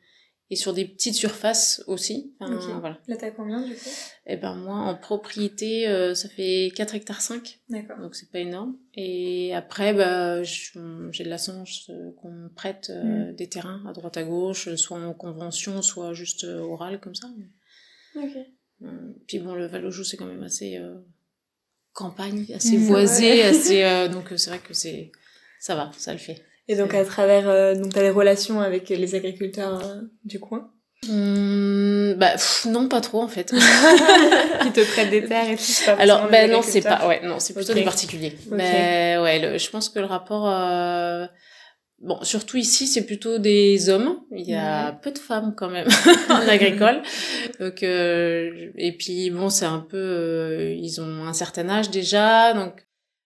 et 0.50 0.56
sur 0.56 0.72
des 0.72 0.86
petites 0.86 1.14
surfaces 1.14 1.84
aussi. 1.88 2.34
Enfin, 2.40 2.54
Ok. 2.56 2.80
voilà. 2.80 2.98
Là, 3.06 3.16
t'as 3.18 3.30
combien 3.32 3.60
du 3.60 3.74
coup? 3.74 3.90
Et 4.24 4.38
ben 4.38 4.54
moi, 4.54 4.76
en 4.76 4.94
propriété, 4.96 5.86
euh, 5.86 6.14
ça 6.14 6.26
fait 6.30 6.72
4 6.74 6.94
hectares 6.94 7.20
5, 7.20 7.60
D'accord. 7.68 7.98
donc 8.00 8.14
c'est 8.14 8.30
pas 8.30 8.38
énorme. 8.38 8.78
Et 8.94 9.54
après, 9.54 9.92
bah, 9.92 10.42
j'ai 10.42 11.24
de 11.24 11.28
la 11.28 11.36
chance 11.36 11.90
qu'on 12.16 12.30
me 12.32 12.48
prête 12.48 12.88
euh, 12.88 13.32
des 13.34 13.48
terrains 13.50 13.84
à 13.86 13.92
droite 13.92 14.16
à 14.16 14.24
gauche, 14.24 14.74
soit 14.76 14.98
en 14.98 15.12
convention, 15.12 15.82
soit 15.82 16.14
juste 16.14 16.44
euh, 16.44 16.60
oral 16.60 16.98
comme 16.98 17.14
ça. 17.14 17.28
Puis 19.26 19.38
bon, 19.40 19.54
le 19.54 19.66
Valojou, 19.66 20.02
c'est 20.04 20.16
quand 20.16 20.24
même 20.26 20.42
assez 20.44 20.80
campagne, 21.92 22.46
assez 22.54 22.76
voisé, 22.78 23.42
assez. 23.42 23.82
euh, 23.82 24.08
donc 24.08 24.32
c'est 24.36 24.50
vrai 24.50 24.60
que 24.60 24.72
c'est. 24.72 25.12
Ça 25.60 25.74
va, 25.74 25.90
ça 25.96 26.12
le 26.12 26.18
fait. 26.18 26.36
Et 26.68 26.76
donc 26.76 26.92
à 26.94 27.04
travers, 27.04 27.48
euh, 27.48 27.74
donc 27.74 27.92
t'as 27.94 28.02
des 28.02 28.10
relations 28.10 28.60
avec 28.60 28.88
les 28.90 29.14
agriculteurs 29.14 29.84
euh, 29.86 30.00
du 30.24 30.38
coin 30.38 30.70
Hum, 31.08 32.14
bah 32.18 32.32
pff, 32.32 32.66
non, 32.66 32.88
pas 32.88 33.00
trop 33.00 33.22
en 33.22 33.28
fait. 33.28 33.52
qui 34.62 34.72
te 34.72 34.92
prêtent 34.92 35.10
des 35.10 35.24
terres 35.24 35.48
et 35.50 35.56
tout. 35.56 35.62
pas 35.86 35.92
Alors, 35.92 36.28
ben 36.28 36.46
des 36.48 36.52
non, 36.52 36.60
c'est 36.62 36.80
pas, 36.82 37.06
ouais, 37.06 37.20
non, 37.24 37.38
c'est 37.38 37.54
plutôt 37.54 37.70
Ok. 37.72 37.78
des 37.78 37.84
particuliers. 37.84 38.32
Mais 38.50 39.16
ouais, 39.22 39.38
le- 39.38 39.58
je 39.58 39.70
pense 39.70 39.88
que 39.88 40.00
le 40.00 40.06
rapport, 40.06 40.48
euh, 40.50 41.24
bon, 42.00 42.18
surtout 42.22 42.56
ici, 42.56 42.86
c'est 42.88 43.06
plutôt 43.06 43.38
des 43.38 43.88
hommes. 43.88 44.18
Il 44.32 44.48
y 44.50 44.54
a 44.56 44.92
peu 44.92 45.12
de 45.12 45.18
femmes 45.18 45.54
quand 45.56 45.70
même 45.70 45.86
en 46.30 46.48
agricole. 46.48 47.00
Donc, 47.60 47.82
euh, 47.84 48.70
et 48.76 48.92
puis 48.96 49.30
bon, 49.30 49.48
c'est 49.50 49.66
un 49.66 49.78
peu, 49.80 49.96
euh, 49.96 50.74
ils 50.76 51.00
ont 51.00 51.24
un 51.26 51.32
certain 51.32 51.68
âge 51.68 51.90
déjà, 51.90 52.54
donc 52.54 52.72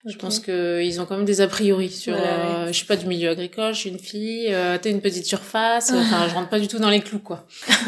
je 0.05 0.17
pense 0.17 0.41
que 0.41 0.83
ils 0.83 1.01
ont 1.01 1.07
quand 1.07 1.17
même 1.17 1.25
des 1.25 1.41
a 1.41 1.47
priori 1.47 1.89
sur. 1.91 2.15
Ouais, 2.15 2.21
euh, 2.21 2.67
je 2.69 2.73
suis 2.73 2.87
pas 2.87 2.97
du 2.97 3.07
milieu 3.07 3.31
agricole, 3.31 3.73
je 3.75 3.79
suis 3.79 3.91
une 3.91 3.99
fille. 3.99 4.47
Euh, 4.51 4.77
T'as 4.81 4.91
une 4.91 5.01
petite 5.01 5.25
surface. 5.27 5.93
Enfin, 5.93 6.27
je 6.29 6.35
rentre 6.35 6.49
pas 6.49 6.59
du 6.59 6.69
tout 6.69 6.79
dans 6.79 6.91
les 6.91 7.01
clous, 7.01 7.19
quoi. 7.21 7.47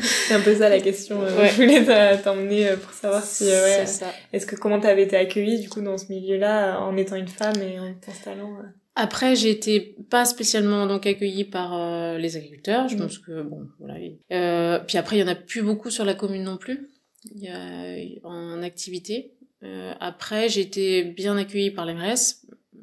C'est 0.00 0.34
un 0.34 0.40
peu 0.40 0.54
ça 0.56 0.68
la 0.68 0.80
question. 0.80 1.22
euh, 1.22 1.38
Ouais. 1.38 1.48
Je 1.50 1.54
voulais 1.56 2.18
t'emmener 2.22 2.68
euh, 2.68 2.76
pour 2.76 2.92
savoir 2.92 3.22
si, 3.22 3.44
euh, 3.50 3.64
ouais, 3.64 3.86
C'est 3.86 4.00
ça. 4.04 4.12
est-ce 4.32 4.46
que 4.46 4.56
comment 4.56 4.80
t'avais 4.80 5.02
été 5.04 5.16
accueillie 5.16 5.60
du 5.60 5.68
coup 5.68 5.80
dans 5.80 5.98
ce 5.98 6.06
milieu-là 6.12 6.80
en 6.80 6.96
étant 6.96 7.16
une 7.16 7.28
femme 7.28 7.60
et 7.62 7.78
en 7.78 7.92
t'installant 7.94 8.56
Après, 8.96 9.36
j'ai 9.36 9.50
été 9.50 9.96
pas 10.10 10.24
spécialement 10.24 10.86
donc 10.86 11.06
accueillie 11.06 11.44
par 11.44 11.74
euh, 11.78 12.18
les 12.18 12.36
agriculteurs. 12.36 12.88
Je 12.88 12.94
Mhm. 12.96 13.00
pense 13.02 13.18
que 13.18 13.42
bon, 13.42 13.66
voilà. 13.78 13.94
Euh, 14.32 14.78
puis 14.86 14.98
après, 14.98 15.16
il 15.16 15.20
y 15.20 15.22
en 15.22 15.28
a 15.28 15.34
plus 15.34 15.62
beaucoup 15.62 15.90
sur 15.90 16.04
la 16.04 16.14
commune 16.14 16.44
non 16.44 16.56
plus. 16.56 16.90
Il 17.34 17.42
y 17.42 17.48
a 17.48 18.26
en 18.26 18.62
activité. 18.62 19.32
Euh, 19.62 19.92
après, 20.00 20.48
j'ai 20.48 20.62
été 20.62 21.04
bien 21.04 21.36
accueillie 21.36 21.70
par 21.70 21.84
les 21.86 21.94
maires, 21.94 22.16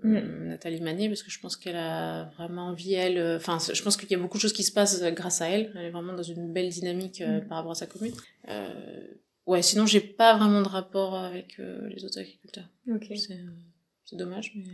Mhm. 0.04 0.50
Nathalie 0.50 0.80
Manet, 0.80 1.08
parce 1.10 1.24
que 1.24 1.32
je 1.32 1.40
pense 1.40 1.58
qu'elle 1.58 1.76
a 1.76 2.26
vraiment 2.38 2.68
envie 2.68 2.94
elle. 2.94 3.18
euh, 3.18 3.38
Enfin, 3.38 3.58
je 3.74 3.82
pense 3.82 3.98
qu'il 3.98 4.10
y 4.12 4.14
a 4.14 4.20
beaucoup 4.20 4.38
de 4.38 4.42
choses 4.44 4.54
qui 4.54 4.64
se 4.64 4.72
passent 4.72 5.02
euh, 5.02 5.10
grâce 5.10 5.42
à 5.42 5.50
elle. 5.50 5.72
Elle 5.76 5.86
est 5.86 5.90
vraiment 5.90 6.14
dans 6.14 6.22
une 6.24 6.54
belle 6.54 6.70
dynamique 6.70 7.20
euh, 7.22 7.42
Mhm. 7.42 7.48
par 7.48 7.58
rapport 7.58 7.72
à 7.72 7.76
sa 7.76 7.88
commune. 7.88 8.14
Euh, 8.48 9.08
ouais, 9.48 9.64
sinon, 9.64 9.88
j'ai 9.88 10.00
pas 10.02 10.38
vraiment 10.38 10.62
de 10.62 10.68
rapport 10.68 11.16
avec 11.16 11.60
euh, 11.60 11.90
les 11.90 12.06
autres 12.06 12.20
agriculteurs. 12.20 12.70
Ok. 12.94 13.06
C'est 13.16 13.34
euh, 13.34 14.16
dommage, 14.18 14.54
mais 14.56 14.66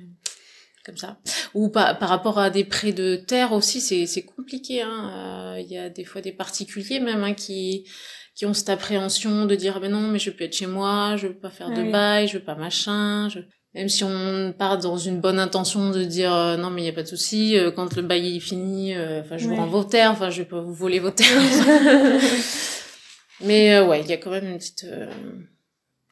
comme 0.86 0.98
ça. 0.98 1.18
Ou 1.54 1.70
par, 1.70 1.98
par 1.98 2.10
rapport 2.10 2.38
à 2.38 2.50
des 2.50 2.66
prêts 2.66 2.92
de 2.92 3.16
terre 3.16 3.54
aussi, 3.54 3.80
c'est 3.80 4.24
compliqué. 4.24 4.82
hein. 4.82 5.54
Euh, 5.56 5.62
Il 5.62 5.72
y 5.72 5.78
a 5.78 5.90
des 5.90 6.04
fois 6.04 6.20
des 6.22 6.34
particuliers 6.34 7.00
même 7.00 7.24
hein, 7.24 7.34
qui 7.34 7.88
qui 8.36 8.46
ont 8.46 8.54
cette 8.54 8.70
appréhension 8.70 9.46
de 9.46 9.56
dire 9.56 9.80
ben 9.80 9.92
non 9.92 10.02
mais 10.02 10.20
je 10.20 10.30
veux 10.30 10.36
plus 10.36 10.46
être 10.46 10.56
chez 10.56 10.68
moi, 10.68 11.16
je 11.18 11.28
veux 11.28 11.36
pas 11.36 11.52
faire 11.52 11.68
Ah 11.72 11.76
de 11.76 11.82
oui. 11.84 11.92
bail, 11.92 12.28
je 12.28 12.38
veux 12.38 12.44
pas 12.44 12.56
machin. 12.56 13.30
Je... 13.30 13.40
Même 13.76 13.90
si 13.90 14.04
on 14.04 14.54
part 14.58 14.78
dans 14.80 14.98
une 14.98 15.20
bonne 15.20 15.40
intention 15.40 15.90
de 15.92 16.04
dire 16.04 16.34
euh, 16.34 16.58
non 16.58 16.70
mais 16.70 16.82
il 16.84 16.86
y 16.86 16.90
a 16.90 16.94
pas 16.94 17.04
de 17.04 17.08
souci, 17.08 17.58
euh, 17.58 17.72
quand 17.72 17.96
le 17.96 18.02
bail 18.04 18.38
est 18.38 18.40
fini, 18.40 18.94
euh, 18.96 19.22
enfin 19.22 19.38
je 19.38 19.48
vous 19.48 19.56
rends 19.56 19.68
vos 19.68 19.84
terres, 19.84 20.12
enfin 20.12 20.30
je 20.30 20.42
vais 20.44 20.48
pas 20.48 20.62
vous 20.62 20.74
voler 20.74 21.00
vos 21.00 21.12
terres. 21.12 21.28
mais 23.42 23.76
euh, 23.76 23.86
ouais, 23.88 24.02
il 24.02 24.08
y 24.08 24.14
a 24.14 24.18
quand 24.18 24.32
même 24.32 24.46
une 24.48 24.58
petite 24.58 24.86
euh, 24.86 25.12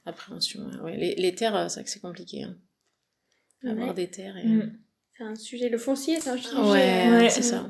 appréhension. 0.06 0.62
Ouais, 0.84 0.98
les, 0.98 1.16
les 1.16 1.36
terres, 1.36 1.70
c'est 1.70 1.80
vrai 1.80 1.84
que 1.86 1.90
c'est 1.90 2.00
compliqué. 2.01 2.44
Hein. 2.44 2.56
Avoir 3.70 3.94
des 3.94 4.08
terres. 4.10 4.38
Et... 4.38 4.46
Mm. 4.48 4.78
C'est 5.18 5.24
un 5.24 5.36
sujet, 5.36 5.70
le 5.70 5.78
foncier, 5.78 6.20
c'est 6.20 6.32
un 6.32 6.38
sujet. 6.38 6.56
Ouais, 6.58 7.10
Ouais. 7.12 7.30
c'est 7.30 7.44
ça. 7.44 7.70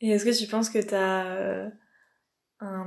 Et 0.00 0.10
est-ce 0.10 0.24
que 0.24 0.38
tu 0.38 0.46
penses 0.46 0.70
que 0.70 0.78
t'as 0.78 1.24
euh, 1.26 1.68
un... 2.60 2.86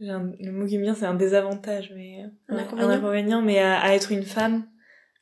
un- 0.00 0.32
Le 0.40 0.50
mot 0.50 0.66
qui 0.66 0.78
me 0.78 0.82
vient, 0.82 0.94
c'est 0.94 1.06
un 1.06 1.14
désavantage, 1.14 1.92
mais... 1.94 2.24
Un 2.48 2.56
ouais, 2.56 2.62
inconvénient. 2.62 2.88
Un 2.88 2.92
inconvénient, 2.92 3.42
mais 3.42 3.58
à, 3.58 3.80
à 3.80 3.92
être 3.94 4.12
une 4.12 4.24
femme, 4.24 4.68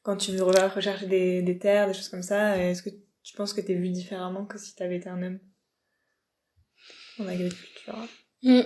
quand 0.02 0.16
tu 0.16 0.32
veux 0.32 0.44
re- 0.44 0.72
rechercher 0.72 1.06
des, 1.06 1.42
des 1.42 1.58
terres, 1.58 1.86
des 1.86 1.94
choses 1.94 2.08
comme 2.08 2.22
ça, 2.22 2.56
est-ce 2.58 2.82
que 2.82 2.90
tu 3.22 3.36
penses 3.36 3.52
que 3.52 3.60
t'es 3.60 3.74
vue 3.74 3.90
différemment 3.90 4.46
que 4.46 4.58
si 4.58 4.74
t'avais 4.74 4.96
été 4.96 5.08
un 5.08 5.22
homme 5.22 5.38
en 7.18 7.26
agriculture? 7.28 7.98
Mm. 8.42 8.60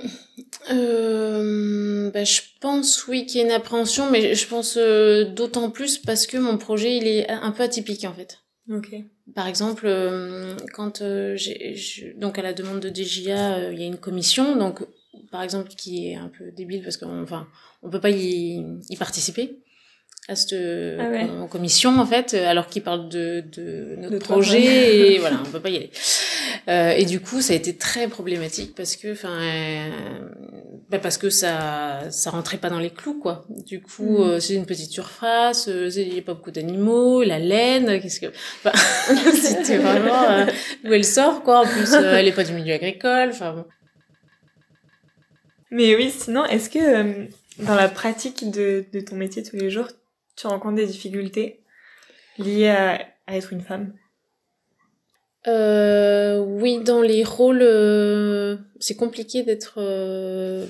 Euh, 0.70 2.10
bah, 2.12 2.22
je 2.22 2.40
pense 2.60 3.08
oui 3.08 3.26
qu'il 3.26 3.40
y 3.40 3.42
a 3.42 3.46
une 3.46 3.52
appréhension, 3.52 4.08
mais 4.08 4.36
je 4.36 4.46
pense 4.46 4.76
euh, 4.76 5.24
d'autant 5.24 5.72
plus 5.72 5.98
parce 5.98 6.28
que 6.28 6.36
mon 6.36 6.58
projet 6.58 6.96
il 6.96 7.08
est 7.08 7.28
un 7.28 7.50
peu 7.50 7.64
atypique 7.64 8.04
en 8.04 8.14
fait. 8.14 8.43
Ok. 8.70 8.94
Par 9.34 9.46
exemple, 9.46 9.84
euh, 9.86 10.54
quand 10.72 11.02
euh, 11.02 11.34
j'ai 11.36 12.14
donc 12.16 12.38
à 12.38 12.42
la 12.42 12.52
demande 12.54 12.80
de 12.80 12.88
DGA, 12.88 13.56
euh, 13.56 13.72
il 13.72 13.78
y 13.80 13.82
a 13.82 13.86
une 13.86 13.98
commission, 13.98 14.56
donc 14.56 14.80
par 15.30 15.42
exemple 15.42 15.68
qui 15.70 16.08
est 16.10 16.14
un 16.16 16.28
peu 16.36 16.50
débile 16.52 16.82
parce 16.82 16.96
qu'on 16.96 17.22
enfin 17.22 17.46
on 17.82 17.90
peut 17.90 18.00
pas 18.00 18.10
y, 18.10 18.62
y 18.88 18.96
participer 18.96 19.58
à 20.28 20.34
cette 20.36 20.54
Ah 20.98 21.10
ouais. 21.10 21.26
com- 21.26 21.48
commission 21.50 21.98
en 21.98 22.06
fait, 22.06 22.32
alors 22.34 22.66
qu'il 22.68 22.82
parle 22.82 23.08
de, 23.10 23.44
de 23.52 23.96
notre 23.98 24.14
De 24.14 24.18
projet 24.18 25.12
et 25.14 25.18
voilà 25.24 25.40
on 25.46 25.50
peut 25.50 25.60
pas 25.60 25.68
y 25.70 25.76
aller. 25.76 25.90
Euh, 26.68 26.90
et 26.90 27.04
du 27.04 27.20
coup 27.20 27.42
ça 27.42 27.52
a 27.52 27.56
été 27.56 27.76
très 27.76 28.08
problématique 28.08 28.74
parce 28.74 28.96
que 28.96 29.12
enfin 29.12 29.38
euh, 29.38 29.90
bah 30.88 30.98
parce 30.98 31.18
que 31.18 31.28
ça 31.28 32.10
ça 32.10 32.30
rentrait 32.30 32.56
pas 32.56 32.70
dans 32.70 32.78
les 32.78 32.88
clous 32.90 33.18
quoi. 33.20 33.44
Du 33.66 33.82
coup 33.82 34.18
Mhm. 34.18 34.30
euh, 34.30 34.40
c'est 34.40 34.54
une 34.54 34.64
petite 34.64 34.90
surface, 34.90 35.68
euh, 35.68 35.90
il 35.94 36.14
y 36.14 36.18
a 36.18 36.22
pas 36.22 36.32
beaucoup 36.34 36.50
d'animaux, 36.52 37.22
la 37.22 37.38
laine, 37.38 38.00
qu'est-ce 38.00 38.18
que 38.20 38.32
Enfin, 38.64 38.72
c'était 39.34 39.76
vraiment 39.76 40.22
euh, 40.30 40.46
d'où 40.84 40.92
elle 40.94 41.04
sort 41.04 41.42
quoi. 41.42 41.60
En 41.60 41.66
plus, 41.66 41.92
euh, 41.92 42.14
elle 42.16 42.28
est 42.28 42.32
pas 42.32 42.44
du 42.44 42.52
milieu 42.54 42.72
agricole. 42.74 43.28
Enfin, 43.30 43.52
bon. 43.52 43.64
Mais 45.70 45.94
oui, 45.96 46.10
sinon, 46.10 46.44
est-ce 46.46 46.70
que 46.70 46.78
euh, 46.78 47.26
dans 47.58 47.74
la 47.74 47.88
pratique 47.88 48.50
de, 48.50 48.86
de 48.92 49.00
ton 49.00 49.16
métier 49.16 49.42
tous 49.42 49.56
les 49.56 49.70
jours, 49.70 49.88
tu 50.36 50.46
rencontres 50.46 50.76
des 50.76 50.86
difficultés 50.86 51.60
liées 52.38 52.68
à, 52.68 53.00
à 53.26 53.36
être 53.36 53.52
une 53.52 53.60
femme? 53.62 53.92
Euh, 55.46 56.38
oui, 56.38 56.78
dans 56.82 57.02
les 57.02 57.22
rôles, 57.24 57.62
euh, 57.62 58.56
c'est 58.80 58.96
compliqué 58.96 59.42
d'être 59.42 59.74
euh, 59.78 60.66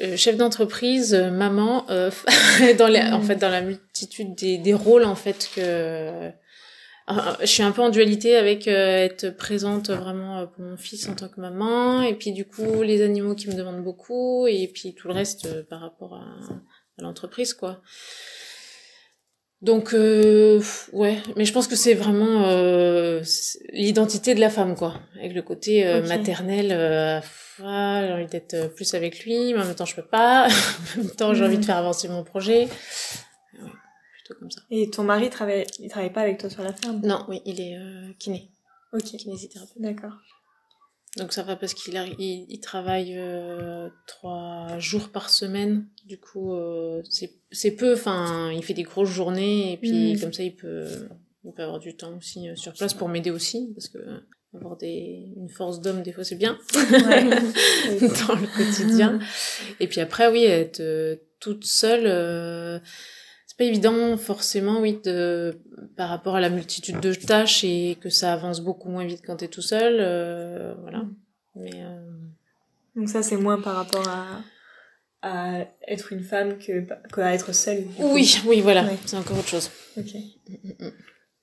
euh, 0.00 0.16
chef 0.16 0.36
d'entreprise, 0.36 1.14
euh, 1.14 1.30
maman. 1.30 1.86
euh, 1.90 2.10
dans 2.78 2.88
les, 2.88 3.00
en 3.00 3.20
fait, 3.22 3.36
dans 3.36 3.50
la 3.50 3.60
multitude 3.60 4.34
des, 4.34 4.58
des 4.58 4.74
rôles 4.74 5.04
en 5.04 5.14
fait 5.14 5.48
que 5.54 6.30
je 7.40 7.46
suis 7.46 7.62
un 7.62 7.70
peu 7.72 7.80
en 7.80 7.88
dualité 7.88 8.36
avec 8.36 8.66
être 8.66 9.30
présente 9.30 9.88
vraiment 9.90 10.46
pour 10.46 10.62
mon 10.62 10.76
fils 10.76 11.08
en 11.08 11.14
tant 11.14 11.28
que 11.28 11.40
maman 11.40 12.02
et 12.02 12.12
puis 12.14 12.32
du 12.32 12.44
coup 12.44 12.82
les 12.82 13.00
animaux 13.00 13.34
qui 13.34 13.48
me 13.48 13.54
demandent 13.54 13.82
beaucoup 13.82 14.46
et 14.46 14.68
puis 14.68 14.94
tout 14.94 15.08
le 15.08 15.14
reste 15.14 15.66
par 15.70 15.80
rapport 15.80 16.14
à, 16.16 16.26
à 16.98 17.02
l'entreprise 17.02 17.54
quoi. 17.54 17.80
Donc 19.60 19.92
euh, 19.92 20.62
ouais, 20.92 21.18
mais 21.36 21.44
je 21.44 21.52
pense 21.52 21.66
que 21.66 21.74
c'est 21.74 21.94
vraiment 21.94 22.44
euh, 22.46 23.22
l'identité 23.72 24.34
de 24.36 24.40
la 24.40 24.50
femme 24.50 24.76
quoi, 24.76 24.94
avec 25.18 25.34
le 25.34 25.42
côté 25.42 25.84
euh, 25.84 26.00
Ok. 26.00 26.08
maternel. 26.08 26.68
Euh, 26.70 27.20
ah, 27.64 28.04
j'ai 28.06 28.12
envie 28.12 28.26
d'être 28.26 28.54
euh, 28.54 28.68
plus 28.68 28.94
avec 28.94 29.24
lui, 29.24 29.52
mais 29.52 29.60
en 29.60 29.64
même 29.64 29.74
temps 29.74 29.84
je 29.84 29.96
peux 29.96 30.06
pas. 30.06 30.46
en 30.96 30.98
même 31.02 31.10
temps 31.10 31.34
j'ai 31.34 31.44
envie 31.44 31.56
de 31.56 31.60
Mhm. 31.62 31.66
faire 31.66 31.76
avancer 31.78 32.06
mon 32.08 32.22
projet. 32.22 32.68
Ouais, 33.54 33.68
plutôt 34.12 34.38
comme 34.38 34.50
ça. 34.50 34.60
Et 34.70 34.90
ton 34.90 35.02
mari 35.02 35.28
travaille, 35.28 35.66
il 35.80 35.88
travaille 35.90 36.12
pas 36.12 36.20
avec 36.20 36.38
toi 36.38 36.48
sur 36.48 36.62
la 36.62 36.72
ferme 36.72 37.00
Non, 37.02 37.24
oui, 37.28 37.42
il 37.44 37.60
est 37.60 37.76
euh, 37.76 38.12
kiné, 38.20 38.50
Ok, 38.92 39.02
kinésithérapeute. 39.16 39.82
d'accord. 39.82 40.12
Donc 41.18 41.32
ça 41.32 41.42
va 41.42 41.56
parce 41.56 41.74
qu'il 41.74 41.94
arri- 41.94 42.14
il, 42.18 42.46
il 42.48 42.60
travaille 42.60 43.14
euh, 43.16 43.88
trois 44.06 44.78
jours 44.78 45.08
par 45.10 45.30
semaine. 45.30 45.86
Du 46.06 46.18
coup, 46.18 46.54
euh, 46.54 47.02
c'est 47.10 47.32
c'est 47.50 47.72
peu. 47.72 47.92
Enfin, 47.94 48.52
il 48.52 48.62
fait 48.62 48.74
des 48.74 48.82
grosses 48.84 49.10
journées 49.10 49.72
et 49.72 49.76
puis 49.76 50.12
Mhm. 50.14 50.20
comme 50.20 50.32
ça, 50.32 50.42
il 50.42 50.54
peut 50.54 50.86
il 51.44 51.52
peut 51.52 51.62
avoir 51.62 51.78
du 51.78 51.96
temps 51.96 52.16
aussi 52.16 52.48
euh, 52.48 52.56
sur 52.56 52.72
place 52.72 52.94
pour 52.94 53.08
m'aider 53.08 53.30
aussi 53.30 53.72
parce 53.74 53.88
que 53.88 53.98
avoir 54.54 54.76
des 54.76 55.32
une 55.36 55.48
force 55.50 55.80
d'homme 55.80 56.02
des 56.02 56.12
fois 56.12 56.24
c'est 56.24 56.36
bien 56.36 56.56
Ouais. 56.74 57.24
dans 58.28 58.34
le 58.34 58.56
quotidien. 58.56 59.18
Et 59.80 59.86
puis 59.88 60.00
après, 60.00 60.28
oui, 60.28 60.44
être 60.44 60.82
toute 61.40 61.64
seule, 61.64 62.06
pas 63.58 63.64
évident 63.64 64.16
forcément, 64.16 64.80
oui, 64.80 65.00
de, 65.04 65.58
par 65.96 66.08
rapport 66.08 66.36
à 66.36 66.40
la 66.40 66.48
multitude 66.48 67.00
de 67.00 67.12
tâches 67.12 67.64
et 67.64 67.98
que 68.00 68.08
ça 68.08 68.32
avance 68.32 68.60
beaucoup 68.60 68.88
moins 68.88 69.04
vite 69.04 69.20
quand 69.26 69.36
t'es 69.36 69.48
tout 69.48 69.62
seul, 69.62 69.96
euh, 70.00 70.74
voilà. 70.80 71.04
Mais 71.56 71.70
euh, 71.74 72.10
Donc 72.96 73.08
ça, 73.08 73.22
c'est 73.22 73.36
moins 73.36 73.60
par 73.60 73.74
rapport 73.76 74.06
à, 74.08 74.42
à 75.22 75.66
être 75.88 76.12
une 76.12 76.22
femme 76.22 76.58
que, 76.58 76.86
que 77.12 77.20
à 77.20 77.34
être 77.34 77.52
seule. 77.52 77.84
coup. 77.84 78.12
oui, 78.14 78.36
oui, 78.46 78.60
voilà, 78.60 78.84
Ouais. 78.84 78.96
c'est 79.04 79.16
encore 79.16 79.38
autre 79.38 79.48
chose. 79.48 79.70
Ok. 79.96 80.14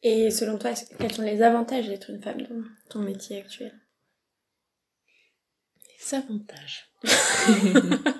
Et 0.03 0.29
selon 0.31 0.57
toi, 0.57 0.71
quels 0.99 1.11
sont 1.11 1.23
les 1.23 1.41
avantages 1.41 1.87
d'être 1.89 2.09
une 2.11 2.21
femme 2.21 2.41
dans 2.43 2.63
ton 2.89 2.99
métier 2.99 3.39
actuel? 3.39 3.73
Les 5.89 6.17
avantages. 6.17 6.89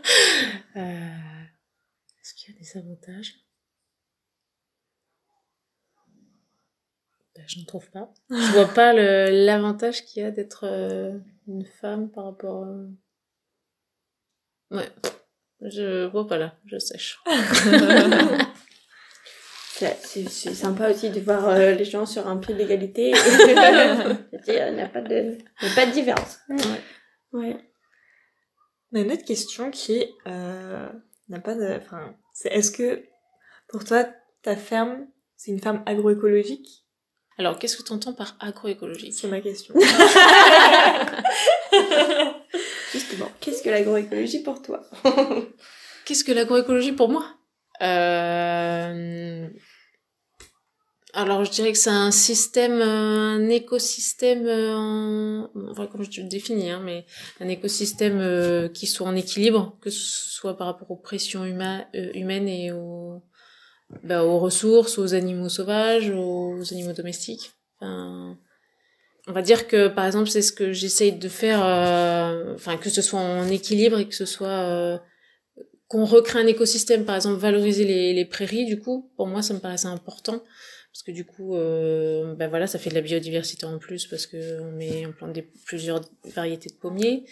Euh, 0.77 0.81
Est-ce 2.21 2.33
qu'il 2.33 2.53
y 2.53 2.57
a 2.57 2.59
des 2.59 2.77
avantages? 2.77 3.33
Ben, 7.35 7.43
Je 7.47 7.59
n'en 7.59 7.65
trouve 7.65 7.89
pas. 7.91 8.11
Je 8.29 8.51
vois 8.53 8.67
pas 8.67 8.93
le- 8.93 9.45
l'avantage 9.45 10.03
qu'il 10.05 10.23
y 10.23 10.25
a 10.25 10.31
d'être 10.31 10.65
euh, 10.65 11.17
une 11.47 11.65
femme 11.65 12.09
par 12.09 12.25
rapport. 12.25 12.63
euh, 12.63 12.87
Ouais. 14.71 14.89
Je 15.61 16.05
vois 16.07 16.27
pas 16.27 16.37
là, 16.37 16.55
je 16.65 16.77
sèche. 16.77 17.19
C'est 19.77 19.97
c'est 20.29 20.53
sympa 20.53 20.89
aussi 20.89 21.09
de 21.09 21.19
voir 21.19 21.49
euh, 21.49 21.71
les 21.73 21.83
gens 21.83 22.05
sur 22.05 22.27
un 22.29 22.37
pied 22.37 22.53
d'égalité. 22.55 23.09
Il 24.47 24.73
n'y 24.73 24.81
a 24.81 24.87
pas 24.87 25.01
de, 25.01 25.37
pas 25.75 25.85
de 25.85 25.91
différence. 25.91 26.37
Ouais. 26.47 26.57
ouais. 27.33 27.57
On 28.93 28.99
a 28.99 29.01
une 29.01 29.11
autre 29.11 29.25
question 29.25 29.71
qui 29.71 30.05
euh, 30.27 30.87
n'a 31.27 31.39
pas 31.41 31.55
de. 31.55 31.73
Enfin, 31.75 32.15
c'est 32.33 32.47
est-ce 32.53 32.71
que 32.71 33.03
pour 33.67 33.83
toi 33.83 34.05
ta 34.43 34.55
ferme 34.55 35.07
c'est 35.35 35.51
une 35.51 35.59
ferme 35.61 35.83
agroécologique? 35.85 36.84
Alors 37.37 37.59
qu'est-ce 37.59 37.75
que 37.77 37.83
tu 37.83 37.91
entends 37.91 38.13
par 38.13 38.37
agroécologique? 38.39 39.13
C'est 39.13 39.27
ma 39.27 39.41
question. 39.41 39.75
Justement, 42.93 43.29
qu'est-ce 43.41 43.61
que 43.61 43.69
l'agroécologie 43.69 44.41
pour 44.41 44.61
toi? 44.61 44.81
Qu'est-ce 46.05 46.23
que 46.23 46.31
l'agroécologie 46.31 46.93
pour 46.93 47.09
moi? 47.09 47.25
Euh... 47.81 49.49
Alors 51.13 51.45
je 51.45 51.51
dirais 51.51 51.71
que 51.71 51.77
c'est 51.77 51.89
un 51.89 52.11
système, 52.11 52.81
un 52.81 53.47
écosystème, 53.47 54.47
en... 54.47 55.49
enfin, 55.71 55.87
comme 55.87 56.03
je 56.03 56.21
le 56.21 56.27
définis, 56.27 56.71
hein, 56.71 56.81
mais 56.83 57.05
un 57.39 57.47
écosystème 57.47 58.19
euh, 58.19 58.67
qui 58.67 58.85
soit 58.85 59.07
en 59.07 59.15
équilibre, 59.15 59.77
que 59.81 59.89
ce 59.89 60.29
soit 60.29 60.57
par 60.57 60.67
rapport 60.67 60.91
aux 60.91 60.97
pressions 60.97 61.45
huma... 61.45 61.85
euh, 61.95 62.11
humaines 62.13 62.49
et 62.49 62.73
aux, 62.73 63.23
bah, 64.03 64.23
aux 64.23 64.39
ressources, 64.39 64.97
aux 64.97 65.13
animaux 65.13 65.49
sauvages, 65.49 66.09
aux 66.09 66.61
animaux 66.71 66.93
domestiques. 66.93 67.51
Enfin, 67.79 68.37
on 69.27 69.33
va 69.33 69.41
dire 69.41 69.67
que 69.67 69.87
par 69.87 70.05
exemple 70.05 70.29
c'est 70.29 70.41
ce 70.41 70.51
que 70.51 70.71
j'essaye 70.71 71.13
de 71.13 71.29
faire, 71.29 71.65
euh, 71.65 72.53
enfin 72.55 72.77
que 72.77 72.89
ce 72.89 73.01
soit 73.01 73.19
en 73.19 73.47
équilibre 73.47 73.99
et 73.99 74.07
que 74.07 74.15
ce 74.15 74.25
soit 74.25 74.47
euh, 74.47 74.97
qu'on 75.87 76.05
recrée 76.05 76.39
un 76.39 76.47
écosystème, 76.47 77.05
par 77.05 77.15
exemple 77.15 77.39
valoriser 77.39 77.85
les, 77.85 78.13
les 78.13 78.25
prairies, 78.25 78.65
du 78.65 78.79
coup, 78.79 79.11
pour 79.15 79.27
moi 79.27 79.41
ça 79.41 79.53
me 79.53 79.59
paraissait 79.59 79.87
important 79.87 80.41
parce 80.95 81.03
que 81.03 81.11
du 81.11 81.25
coup, 81.25 81.55
euh, 81.55 82.35
ben 82.35 82.47
voilà, 82.47 82.67
ça 82.67 82.79
fait 82.79 82.89
de 82.89 82.95
la 82.95 83.01
biodiversité 83.01 83.65
en 83.65 83.79
plus 83.79 84.07
parce 84.07 84.25
que 84.25 84.61
on 84.61 84.71
met, 84.71 85.05
on 85.05 85.11
plante 85.11 85.33
des, 85.33 85.41
plusieurs 85.41 85.99
variétés 86.23 86.69
de 86.69 86.75
pommiers. 86.75 87.25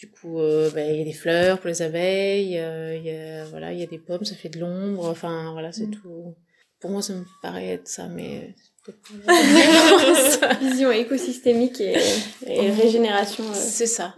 Du 0.00 0.10
coup, 0.10 0.40
euh, 0.40 0.70
ben, 0.70 0.90
il 0.94 0.98
y 0.98 1.02
a 1.02 1.04
des 1.04 1.12
fleurs 1.12 1.58
pour 1.58 1.68
les 1.68 1.82
abeilles, 1.82 2.58
euh, 2.58 2.96
il 2.96 3.04
y 3.04 3.10
a 3.10 3.44
voilà, 3.44 3.70
il 3.74 3.80
y 3.80 3.82
a 3.82 3.86
des 3.86 3.98
pommes, 3.98 4.24
ça 4.24 4.34
fait 4.34 4.48
de 4.48 4.58
l'ombre. 4.58 5.06
Enfin 5.06 5.52
voilà, 5.52 5.72
c'est 5.72 5.88
Mm. 5.88 5.90
tout. 5.90 6.34
Pour 6.80 6.90
moi, 6.90 7.02
ça 7.02 7.12
me 7.12 7.24
paraît 7.42 7.66
être 7.68 7.86
ça, 7.86 8.08
mais 8.08 8.54
Vision 10.62 10.90
écosystémique 10.90 11.82
et, 11.82 11.96
et 12.46 12.70
régénération. 12.70 13.44
euh. 13.44 13.52
c'est 13.54 13.86
ça. 13.86 14.16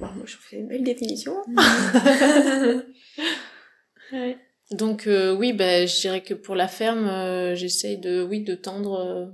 Bon, 0.00 0.08
moi, 0.16 0.24
je 0.26 0.34
c'est 0.50 0.56
une 0.56 0.66
belle 0.66 0.82
définition. 0.82 1.34
ouais. 4.12 4.36
Donc 4.72 5.06
euh, 5.06 5.34
oui, 5.34 5.52
ben 5.52 5.86
je 5.86 6.00
dirais 6.00 6.22
que 6.22 6.34
pour 6.34 6.54
la 6.56 6.68
ferme, 6.68 7.06
euh, 7.06 7.54
j'essaye 7.54 7.98
de 7.98 8.22
oui 8.22 8.40
de 8.42 8.54
tendre 8.54 8.94
euh, 9.00 9.26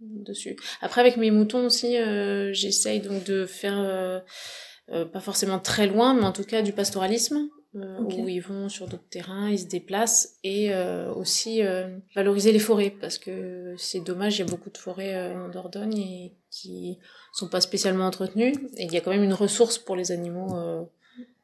dessus. 0.00 0.56
Après 0.80 1.00
avec 1.00 1.16
mes 1.16 1.30
moutons 1.30 1.66
aussi, 1.66 1.96
euh, 1.96 2.52
j'essaye 2.52 3.00
donc 3.00 3.24
de 3.24 3.46
faire 3.46 3.78
euh, 3.78 4.20
euh, 4.90 5.04
pas 5.04 5.20
forcément 5.20 5.58
très 5.58 5.86
loin, 5.86 6.14
mais 6.14 6.24
en 6.24 6.32
tout 6.32 6.44
cas 6.44 6.62
du 6.62 6.72
pastoralisme. 6.72 7.48
euh, 7.74 7.98
où 8.00 8.28
ils 8.28 8.40
vont 8.40 8.68
sur 8.68 8.86
d'autres 8.86 9.08
terrains, 9.10 9.50
ils 9.50 9.58
se 9.58 9.66
déplacent 9.66 10.36
et 10.42 10.74
aussi 11.14 11.60
valoriser 12.14 12.52
les 12.52 12.58
forêts 12.58 12.90
parce 12.90 13.18
que 13.18 13.74
c'est 13.76 14.00
dommage, 14.00 14.36
il 14.36 14.40
y 14.40 14.42
a 14.42 14.46
beaucoup 14.46 14.70
de 14.70 14.78
forêts 14.78 15.34
en 15.34 15.48
Dordogne 15.48 15.98
et 15.98 16.32
qui 16.50 16.98
sont 17.34 17.48
pas 17.48 17.60
spécialement 17.60 18.06
entretenues 18.06 18.54
et 18.78 18.84
il 18.84 18.92
y 18.92 18.96
a 18.96 19.00
quand 19.00 19.10
même 19.10 19.24
une 19.24 19.34
ressource 19.34 19.78
pour 19.78 19.94
les 19.96 20.10
animaux 20.10 20.56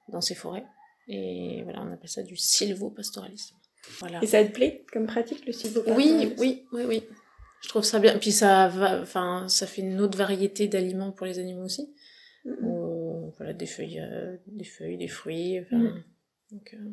dans 0.08 0.20
ces 0.22 0.34
forêts 0.34 0.64
et 1.08 1.62
voilà, 1.64 1.82
on 1.82 1.92
appelle 1.92 2.08
ça 2.08 2.22
du 2.22 2.36
silvopastoralisme. 2.36 3.56
Voilà. 3.98 4.20
Et 4.22 4.26
ça 4.26 4.42
te 4.44 4.52
plaît 4.52 4.84
comme 4.92 5.06
pratique 5.06 5.44
le 5.44 5.52
sylvopastoralisme? 5.52 6.34
Oui, 6.38 6.64
oui, 6.72 6.84
oui, 6.84 6.84
oui. 6.86 7.02
Je 7.62 7.68
trouve 7.68 7.84
ça 7.84 7.98
bien. 8.00 8.18
Puis 8.18 8.32
ça 8.32 8.68
va, 8.68 9.00
enfin, 9.00 9.46
ça 9.48 9.66
fait 9.66 9.82
une 9.82 10.00
autre 10.00 10.18
variété 10.18 10.68
d'aliments 10.68 11.12
pour 11.12 11.26
les 11.26 11.38
animaux 11.38 11.64
aussi. 11.64 11.94
Mhm. 12.44 12.56
Euh, 12.64 13.30
voilà, 13.36 13.52
des 13.52 13.66
feuilles, 13.66 14.00
euh, 14.00 14.36
des 14.46 14.64
feuilles, 14.64 14.98
des 14.98 15.08
fruits. 15.08 15.60
Enfin, 15.60 15.78
Mhm. 15.78 16.02
donc, 16.50 16.74
euh, 16.74 16.90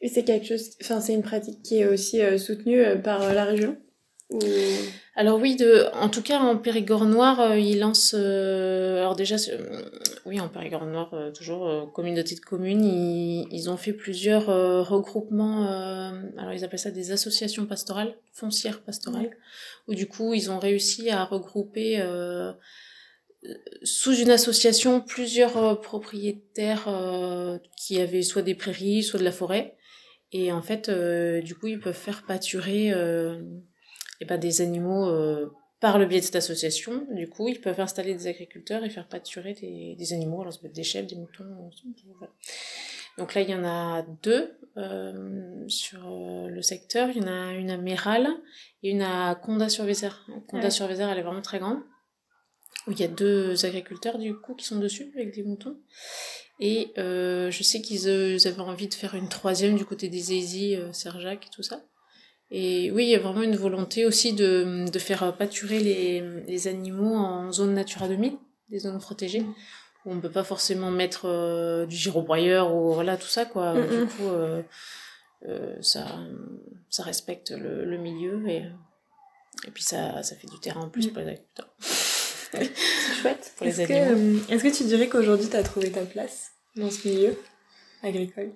Et 0.00 0.08
c'est 0.08 0.24
quelque 0.24 0.46
chose, 0.46 0.76
enfin 0.82 1.00
c'est 1.00 1.14
une 1.14 1.22
pratique 1.22 1.62
qui 1.62 1.78
est 1.78 1.86
aussi 1.86 2.20
euh, 2.20 2.36
soutenue 2.36 2.82
par 3.02 3.32
la 3.32 3.44
région? 3.46 3.78
Ou... 4.30 4.40
Alors 5.16 5.38
oui, 5.38 5.54
de, 5.54 5.86
en 5.92 6.08
tout 6.08 6.22
cas 6.22 6.40
en 6.40 6.56
Périgord 6.56 7.04
noir, 7.04 7.40
euh, 7.40 7.58
ils 7.58 7.78
lancent. 7.78 8.16
euh, 8.18 8.98
alors 8.98 9.14
déjà, 9.14 9.36
euh, 9.50 9.82
oui, 10.24 10.40
en 10.40 10.48
Périgord 10.48 10.86
noir, 10.86 11.12
euh, 11.14 11.30
toujours 11.30 11.68
euh, 11.68 11.86
communauté 11.86 12.34
de 12.34 12.40
communes, 12.40 12.84
ils, 12.84 13.46
ils 13.52 13.70
ont 13.70 13.76
fait 13.76 13.92
plusieurs 13.92 14.48
euh, 14.50 14.82
regroupements. 14.82 15.70
euh, 15.70 16.10
alors 16.38 16.52
ils 16.52 16.64
appellent 16.64 16.78
ça 16.78 16.90
des 16.90 17.12
associations 17.12 17.66
pastorales, 17.66 18.16
foncières 18.32 18.82
pastorales, 18.82 19.30
où 19.88 19.94
du 19.94 20.08
coup 20.08 20.34
ils 20.34 20.50
ont 20.50 20.58
réussi 20.58 21.10
à 21.10 21.24
regrouper 21.24 22.02
sous 23.82 24.14
une 24.14 24.30
association 24.30 25.02
plusieurs 25.02 25.80
propriétaires 25.82 26.88
euh, 26.88 27.58
qui 27.76 28.00
avaient 28.00 28.22
soit 28.22 28.42
des 28.42 28.54
prairies, 28.54 29.02
soit 29.02 29.20
de 29.20 29.24
la 29.24 29.32
forêt. 29.32 29.76
Et 30.32 30.50
en 30.50 30.62
fait, 30.62 30.88
euh, 30.88 31.42
du 31.42 31.54
coup, 31.54 31.68
ils 31.68 31.78
peuvent 31.78 31.94
faire 31.94 32.24
pâturer 32.26 32.92
euh, 34.14 34.20
eh 34.20 34.24
ben, 34.24 34.38
des 34.38 34.60
animaux 34.60 35.06
euh, 35.08 35.50
par 35.80 35.98
le 35.98 36.06
biais 36.06 36.20
de 36.20 36.24
cette 36.24 36.36
association. 36.36 37.06
Du 37.10 37.28
coup, 37.28 37.48
ils 37.48 37.60
peuvent 37.60 37.80
installer 37.80 38.14
des 38.14 38.26
agriculteurs 38.26 38.84
et 38.84 38.90
faire 38.90 39.08
pâturer 39.08 39.54
des, 39.54 39.96
des 39.98 40.12
animaux. 40.12 40.40
Alors, 40.40 40.52
ça 40.52 40.60
peut 40.60 40.66
être 40.66 40.74
des 40.74 40.82
chèvres, 40.82 41.08
des 41.08 41.16
moutons. 41.16 41.44
voilà. 42.18 42.32
Donc 43.18 43.34
là, 43.34 43.42
il 43.42 43.50
y 43.50 43.54
en 43.54 43.64
a 43.64 44.04
deux 44.22 44.58
euh, 44.76 45.64
sur 45.68 46.00
euh, 46.06 46.48
le 46.48 46.62
secteur. 46.62 47.10
Il 47.10 47.22
y 47.22 47.24
en 47.24 47.28
a 47.28 47.52
une 47.52 47.70
à 47.70 47.76
Méral 47.76 48.28
et 48.82 48.90
une 48.90 49.02
à 49.02 49.34
Condat-sur-Vézère. 49.36 50.26
Condat-sur-Vézère, 50.48 51.08
elle 51.10 51.18
est 51.18 51.22
vraiment 51.22 51.42
très 51.42 51.58
grande. 51.58 51.78
Où 52.86 52.90
il 52.90 53.00
y 53.00 53.04
a 53.04 53.08
deux 53.08 53.64
agriculteurs, 53.64 54.18
du 54.18 54.34
coup, 54.34 54.54
qui 54.54 54.66
sont 54.66 54.78
dessus 54.78 55.12
avec 55.14 55.34
des 55.34 55.42
moutons. 55.42 55.76
Et 56.60 56.92
euh, 56.98 57.50
je 57.50 57.62
sais 57.62 57.80
qu'ils 57.80 58.08
euh, 58.08 58.38
avaient 58.44 58.60
envie 58.60 58.88
de 58.88 58.94
faire 58.94 59.14
une 59.14 59.28
troisième 59.28 59.76
du 59.76 59.84
côté 59.84 60.08
des 60.08 60.32
Aisies, 60.34 60.76
euh, 60.76 60.92
Serjac 60.92 61.46
et 61.46 61.50
tout 61.50 61.62
ça. 61.62 61.84
Et 62.56 62.92
oui, 62.92 63.04
il 63.06 63.08
y 63.10 63.16
a 63.16 63.18
vraiment 63.18 63.42
une 63.42 63.56
volonté 63.56 64.06
aussi 64.06 64.32
de, 64.32 64.88
de 64.88 64.98
faire 65.00 65.36
pâturer 65.36 65.80
les, 65.80 66.20
les 66.46 66.68
animaux 66.68 67.16
en 67.16 67.50
zone 67.50 67.74
Natura 67.74 68.06
2000, 68.06 68.34
des 68.68 68.78
zones 68.78 69.00
protégées, 69.00 69.44
où 70.06 70.12
on 70.12 70.20
peut 70.20 70.30
pas 70.30 70.44
forcément 70.44 70.92
mettre 70.92 71.22
euh, 71.28 71.84
du 71.86 71.96
girobroyeur 71.96 72.72
ou 72.72 72.92
voilà 72.92 73.16
tout 73.16 73.26
ça 73.26 73.44
quoi. 73.44 73.74
Du 73.74 74.06
coup, 74.06 74.28
euh, 74.28 74.62
euh, 75.48 75.74
ça, 75.80 76.06
ça 76.90 77.02
respecte 77.02 77.50
le, 77.50 77.84
le 77.84 77.98
milieu 77.98 78.48
et, 78.48 78.62
et 79.66 79.70
puis 79.72 79.82
ça, 79.82 80.22
ça 80.22 80.36
fait 80.36 80.46
du 80.46 80.60
terrain 80.60 80.82
en 80.82 80.88
plus 80.90 81.06
Mhm. 81.08 81.12
pour 81.12 81.22
les 81.22 81.28
agriculteurs. 81.30 81.74
C'est 81.80 82.70
chouette. 83.20 83.52
Est-ce 83.62 83.82
que, 83.88 83.92
euh, 83.92 84.38
est-ce 84.48 84.62
que 84.62 84.76
tu 84.76 84.84
dirais 84.84 85.08
qu'aujourd'hui 85.08 85.48
tu 85.48 85.56
as 85.56 85.64
trouvé 85.64 85.90
ta 85.90 86.02
place 86.02 86.52
dans 86.76 86.88
ce 86.88 87.08
milieu 87.08 87.36
agricole? 88.04 88.52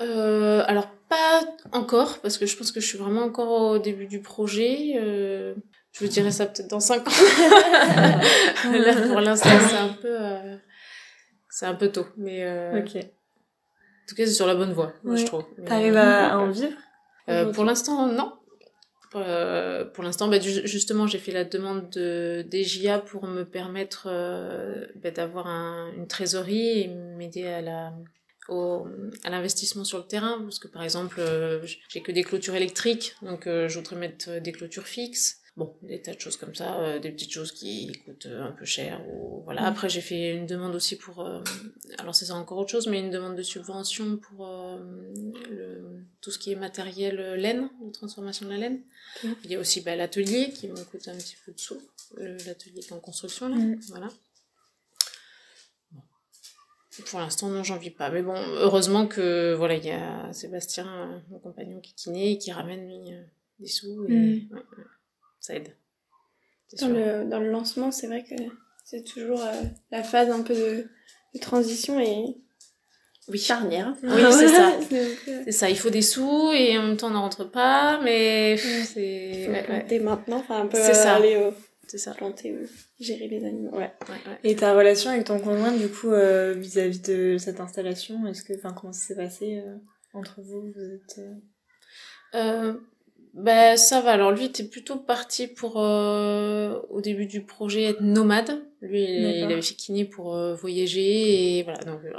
Euh, 0.00 0.62
alors 0.66 0.88
pas 1.08 1.40
encore, 1.72 2.18
parce 2.20 2.36
que 2.38 2.46
je 2.46 2.56
pense 2.56 2.72
que 2.72 2.80
je 2.80 2.86
suis 2.86 2.98
vraiment 2.98 3.22
encore 3.22 3.50
au 3.72 3.78
début 3.78 4.06
du 4.06 4.20
projet. 4.20 4.94
Euh, 4.96 5.54
je 5.92 6.04
vous 6.04 6.10
dirai 6.10 6.30
ça 6.30 6.46
peut-être 6.46 6.68
dans 6.68 6.80
5 6.80 7.06
ans. 7.08 7.10
Là, 8.72 8.94
pour 9.08 9.20
l'instant, 9.20 9.48
c'est 9.68 9.76
un 9.76 9.88
peu, 9.88 10.08
euh, 10.20 10.56
c'est 11.48 11.66
un 11.66 11.74
peu 11.74 11.90
tôt, 11.90 12.06
mais 12.16 12.44
Ok. 12.78 12.96
en 12.96 14.06
tout 14.08 14.14
cas, 14.14 14.26
c'est 14.26 14.32
sur 14.32 14.46
la 14.46 14.54
bonne 14.54 14.72
voie, 14.72 14.92
moi, 15.04 15.16
je 15.16 15.24
trouve. 15.24 15.44
T'arrives 15.64 15.96
à, 15.96 16.32
à 16.34 16.36
en 16.38 16.50
vivre? 16.50 16.76
pour 17.54 17.64
l'instant, 17.64 18.06
non. 18.12 18.32
Euh, 19.14 19.84
pour 19.86 20.04
l'instant, 20.04 20.28
bah, 20.28 20.38
justement, 20.40 21.06
j'ai 21.06 21.18
fait 21.18 21.32
la 21.32 21.44
demande 21.44 21.88
de 21.90 22.44
DGA 22.50 22.98
pour 22.98 23.26
me 23.26 23.44
permettre 23.44 24.08
euh, 24.10 24.84
bah, 24.96 25.10
d'avoir 25.10 25.46
un- 25.46 25.90
une 25.96 26.06
trésorerie 26.06 26.80
et 26.82 26.88
m'aider 26.88 27.46
à 27.46 27.62
la 27.62 27.92
au, 28.48 28.86
à 29.24 29.30
l'investissement 29.30 29.84
sur 29.84 29.98
le 29.98 30.04
terrain 30.04 30.40
parce 30.42 30.58
que 30.58 30.68
par 30.68 30.82
exemple 30.82 31.16
euh, 31.20 31.66
j'ai 31.88 32.02
que 32.02 32.12
des 32.12 32.22
clôtures 32.22 32.54
électriques 32.54 33.14
donc 33.22 33.46
euh, 33.46 33.68
je 33.68 33.78
voudrais 33.78 33.96
mettre 33.96 34.40
des 34.40 34.52
clôtures 34.52 34.86
fixes. 34.86 35.40
Bon 35.56 35.74
des 35.82 36.02
tas 36.02 36.12
de 36.12 36.20
choses 36.20 36.36
comme 36.36 36.54
ça 36.54 36.78
euh, 36.80 36.98
des 36.98 37.10
petites 37.10 37.32
choses 37.32 37.50
qui 37.50 37.90
coûtent 38.04 38.26
un 38.26 38.52
peu 38.52 38.66
cher 38.66 39.00
ou 39.08 39.42
voilà. 39.44 39.62
Mm. 39.62 39.64
après 39.64 39.88
j'ai 39.88 40.02
fait 40.02 40.34
une 40.34 40.46
demande 40.46 40.74
aussi 40.74 40.96
pour 40.96 41.20
euh, 41.20 41.42
alors 41.98 42.14
c'est 42.14 42.26
ça 42.26 42.34
encore 42.34 42.58
autre 42.58 42.70
chose 42.70 42.88
mais 42.88 43.00
une 43.00 43.10
demande 43.10 43.36
de 43.36 43.42
subvention 43.42 44.18
pour 44.18 44.46
euh, 44.46 44.78
le, 45.50 46.04
tout 46.20 46.30
ce 46.30 46.38
qui 46.38 46.52
est 46.52 46.56
matériel 46.56 47.18
euh, 47.18 47.36
laine 47.36 47.70
de 47.82 47.90
transformation 47.90 48.44
de 48.44 48.50
la 48.50 48.58
laine. 48.58 48.80
Il 49.44 49.50
y 49.50 49.54
a 49.54 49.58
aussi 49.58 49.80
bah, 49.80 49.96
l'atelier 49.96 50.50
qui 50.50 50.68
me 50.68 50.84
coûte 50.84 51.08
un 51.08 51.16
petit 51.16 51.36
peu 51.46 51.52
de 51.52 51.58
sous 51.58 51.80
l'atelier 52.18 52.80
qui 52.80 52.90
est 52.90 52.92
en 52.92 53.00
construction 53.00 53.48
là. 53.48 53.56
Mm. 53.56 53.80
voilà 53.88 54.08
pour 57.02 57.20
l'instant, 57.20 57.48
non, 57.48 57.62
j'en 57.64 57.76
vis 57.76 57.90
pas. 57.90 58.10
Mais 58.10 58.22
bon, 58.22 58.34
heureusement 58.58 59.06
que 59.06 59.54
voilà, 59.54 59.74
il 59.74 59.84
y 59.84 59.90
a 59.90 60.32
Sébastien, 60.32 60.86
euh, 60.86 61.18
mon 61.30 61.38
compagnon, 61.38 61.80
qui 61.80 61.92
est 61.92 61.94
kiné 61.94 62.32
et 62.32 62.38
qui 62.38 62.52
ramène 62.52 62.86
lui 62.86 63.12
euh, 63.14 63.22
des 63.60 63.68
sous 63.68 64.06
et 64.08 64.12
Mm. 64.12 64.48
ouais, 64.52 64.56
ouais, 64.58 64.84
ça 65.40 65.54
aide. 65.54 65.74
Dans 66.80 66.88
le, 66.88 67.24
dans 67.28 67.38
le 67.40 67.50
lancement, 67.50 67.90
c'est 67.92 68.06
vrai 68.08 68.24
que 68.24 68.34
c'est 68.84 69.04
toujours 69.04 69.40
euh, 69.40 69.52
la 69.90 70.02
phase 70.02 70.30
un 70.30 70.42
peu 70.42 70.54
de, 70.54 70.88
de 71.34 71.40
transition 71.40 72.00
est 72.00 72.34
Oui. 73.28 73.38
charnière. 73.38 73.94
Oui, 74.02 74.22
c'est 74.32 74.48
ça. 74.48 74.72
C'est 75.44 75.52
ça, 75.52 75.70
il 75.70 75.78
faut 75.78 75.90
des 75.90 76.02
sous 76.02 76.50
et 76.52 76.76
en 76.76 76.82
même 76.82 76.96
temps 76.96 77.06
on 77.08 77.10
n'en 77.10 77.22
rentre 77.22 77.44
pas, 77.44 78.00
mais 78.02 78.56
c'est 78.56 79.48
ouais, 79.48 79.86
ouais, 79.90 79.98
maintenant, 80.00 80.38
enfin 80.38 80.62
un 80.62 80.66
peu 80.66 80.76
C'est 80.76 80.94
ça. 80.94 81.14
aller 81.16 81.36
au 81.36 81.52
c'est 81.88 81.98
ça. 81.98 82.12
planter, 82.14 82.52
euh, 82.52 82.66
gérer 83.00 83.28
les 83.28 83.44
animaux. 83.44 83.70
Ouais. 83.72 83.92
Ouais, 84.08 84.14
ouais. 84.26 84.38
Et 84.44 84.56
ta 84.56 84.74
relation 84.74 85.10
avec 85.10 85.24
ton 85.24 85.38
conjoint, 85.38 85.72
du 85.72 85.88
coup, 85.88 86.10
euh, 86.12 86.54
vis-à-vis 86.54 87.00
de 87.02 87.36
cette 87.38 87.60
installation, 87.60 88.26
est-ce 88.26 88.42
que, 88.42 88.54
enfin, 88.54 88.72
comment 88.72 88.92
ça 88.92 89.00
s'est 89.06 89.16
passé 89.16 89.62
euh, 89.66 89.76
entre 90.14 90.40
vous 90.42 90.62
Vous 90.62 90.80
êtes. 90.94 91.20
euh, 92.34 92.74
ben 93.34 93.76
ça 93.76 94.00
va. 94.00 94.12
Alors 94.12 94.32
lui 94.32 94.46
était 94.46 94.64
plutôt 94.64 94.96
parti 94.96 95.46
pour 95.46 95.78
euh, 95.80 96.80
au 96.88 97.00
début 97.02 97.26
du 97.26 97.42
projet 97.44 97.82
être 97.84 98.00
nomade. 98.00 98.65
Lui 98.86 99.04
il, 99.04 99.44
avait 99.44 99.62
fait 99.62 99.74
kiné 99.74 100.04
pour 100.04 100.36
euh, 100.36 100.54
voyager 100.54 101.58
et 101.58 101.62
voilà 101.62 101.78
donc 101.80 102.00
euh, 102.04 102.12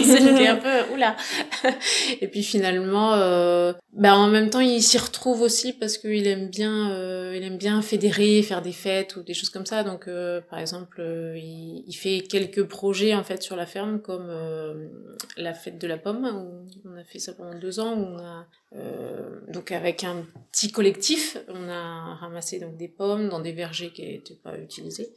c'était 0.02 0.48
un 0.48 0.56
peu 0.86 0.92
oula. 0.92 1.16
et 2.20 2.28
puis 2.28 2.42
finalement 2.42 3.14
euh, 3.14 3.72
ben 3.92 4.14
en 4.14 4.28
même 4.28 4.50
temps 4.50 4.60
il 4.60 4.82
s'y 4.82 4.98
retrouve 4.98 5.42
aussi 5.42 5.72
parce 5.72 5.98
qu'il 5.98 6.26
aime 6.26 6.48
bien 6.48 6.90
euh, 6.92 7.34
il 7.36 7.42
aime 7.44 7.58
bien 7.58 7.82
fédérer, 7.82 8.42
faire 8.42 8.62
des 8.62 8.72
fêtes 8.72 9.16
ou 9.16 9.22
des 9.22 9.34
choses 9.34 9.50
comme 9.50 9.66
ça. 9.66 9.84
Donc 9.84 10.08
euh, 10.08 10.40
par 10.40 10.58
exemple 10.58 11.02
il, 11.36 11.84
il 11.86 11.94
fait 11.94 12.20
quelques 12.20 12.64
projets 12.64 13.14
en 13.14 13.24
fait 13.24 13.42
sur 13.42 13.56
la 13.56 13.66
ferme 13.66 14.00
comme 14.00 14.28
euh, 14.28 14.88
la 15.36 15.54
fête 15.54 15.80
de 15.80 15.86
la 15.86 15.98
pomme 15.98 16.24
où 16.24 16.88
on 16.88 16.96
a 16.96 17.04
fait 17.04 17.18
ça 17.18 17.32
pendant 17.32 17.58
deux 17.58 17.80
ans 17.80 17.94
où 17.94 18.04
on 18.04 18.18
a 18.18 18.46
euh, 18.76 19.40
donc 19.48 19.70
avec 19.70 20.02
un 20.02 20.26
petit 20.50 20.72
collectif, 20.72 21.36
on 21.48 21.68
a 21.68 22.14
ramassé 22.16 22.58
donc 22.58 22.76
des 22.76 22.88
pommes 22.88 23.28
dans 23.28 23.40
des 23.40 23.52
vergers 23.52 23.90
qui 23.90 24.02
n'étaient 24.02 24.34
pas 24.42 24.58
utilisés. 24.58 25.12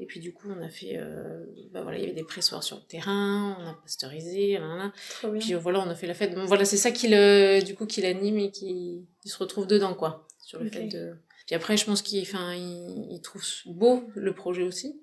Et 0.00 0.06
puis 0.06 0.20
du 0.20 0.32
coup, 0.32 0.48
on 0.48 0.62
a 0.62 0.68
fait, 0.68 0.96
euh, 0.96 1.44
bah 1.72 1.82
voilà, 1.82 1.98
il 1.98 2.02
y 2.02 2.04
avait 2.04 2.14
des 2.14 2.22
pressoirs 2.22 2.62
sur 2.62 2.76
le 2.76 2.82
terrain, 2.82 3.56
on 3.60 3.66
a 3.66 3.74
pasteurisé, 3.82 4.52
là, 4.58 4.76
là, 4.76 4.92
puis 5.40 5.54
euh, 5.54 5.58
voilà, 5.58 5.80
on 5.80 5.88
a 5.90 5.94
fait 5.96 6.06
la 6.06 6.14
fête. 6.14 6.34
Bon, 6.34 6.44
voilà, 6.44 6.64
c'est 6.64 6.76
ça 6.76 6.92
qui 6.92 7.08
le, 7.08 7.60
du 7.62 7.74
coup, 7.74 7.84
qui 7.86 8.00
l'anime 8.00 8.38
et 8.38 8.50
qui, 8.52 9.04
qui 9.22 9.28
se 9.28 9.36
retrouve 9.38 9.66
dedans, 9.66 9.94
quoi, 9.94 10.26
sur 10.44 10.62
le 10.62 10.70
fait 10.70 10.86
de. 10.86 11.16
Puis 11.46 11.56
après, 11.56 11.76
je 11.76 11.84
pense 11.84 12.02
qu'il, 12.02 12.22
enfin, 12.22 12.54
il, 12.54 13.08
il 13.10 13.20
trouve 13.22 13.42
beau 13.66 14.04
le 14.14 14.32
projet 14.34 14.62
aussi. 14.62 15.00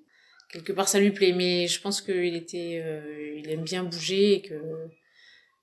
Quelque 0.50 0.72
part, 0.72 0.88
ça 0.88 0.98
lui 1.00 1.10
plaît, 1.10 1.32
mais 1.32 1.66
je 1.66 1.80
pense 1.80 2.00
qu'il 2.00 2.34
était, 2.36 2.80
euh, 2.82 3.34
il 3.36 3.50
aime 3.50 3.64
bien 3.64 3.82
bouger 3.84 4.34
et 4.34 4.42
que 4.42 4.54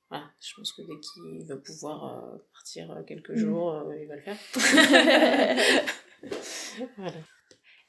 voilà, 0.10 0.26
je 0.42 0.54
pense 0.56 0.74
que 0.74 0.82
dès 0.84 1.00
qu'il 1.00 1.48
va 1.48 1.56
pouvoir 1.56 2.06
euh, 2.06 2.38
partir 2.54 2.92
euh, 2.92 3.02
quelques 3.02 3.32
Mhm. 3.32 3.38
jours, 3.38 3.74
euh, 3.74 3.96
il 4.00 4.08
va 4.08 4.16
le 4.18 4.22
faire. 4.22 4.38
voilà. 6.98 7.14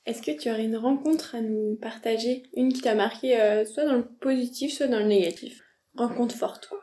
Est-ce 0.06 0.22
que 0.22 0.30
tu 0.30 0.50
aurais 0.50 0.64
une 0.64 0.76
rencontre 0.76 1.34
à 1.34 1.40
nous 1.40 1.76
partager? 1.80 2.44
Une 2.54 2.72
qui 2.72 2.82
t'a 2.82 2.94
marqué 2.94 3.40
euh, 3.40 3.64
soit 3.64 3.84
dans 3.84 3.94
le 3.94 4.04
positif, 4.04 4.72
soit 4.72 4.86
dans 4.86 4.98
le 4.98 5.06
négatif? 5.06 5.62
Rencontre 5.96 6.34
forte, 6.34 6.68
quoi. 6.68 6.80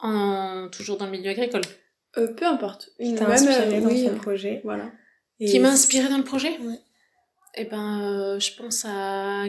En, 0.00 0.68
toujours 0.70 0.98
dans 0.98 1.06
le 1.06 1.12
milieu 1.12 1.30
agricole. 1.30 1.62
Euh, 2.18 2.34
peu 2.34 2.44
importe. 2.44 2.90
Qui 2.98 3.10
Une 3.10 3.16
t'a 3.16 3.24
même, 3.24 3.32
inspiré 3.32 3.76
euh, 3.76 3.80
dans 3.80 3.86
oui, 3.86 4.08
projet? 4.20 4.60
Voilà. 4.64 4.90
Et 5.40 5.46
Qui 5.46 5.58
m'a 5.58 5.70
inspiré 5.70 6.08
dans 6.08 6.18
le 6.18 6.24
projet? 6.24 6.58
Eh 7.56 7.64
ben, 7.64 8.02
euh, 8.02 8.40
je 8.40 8.54
pense 8.56 8.84
à 8.84 9.46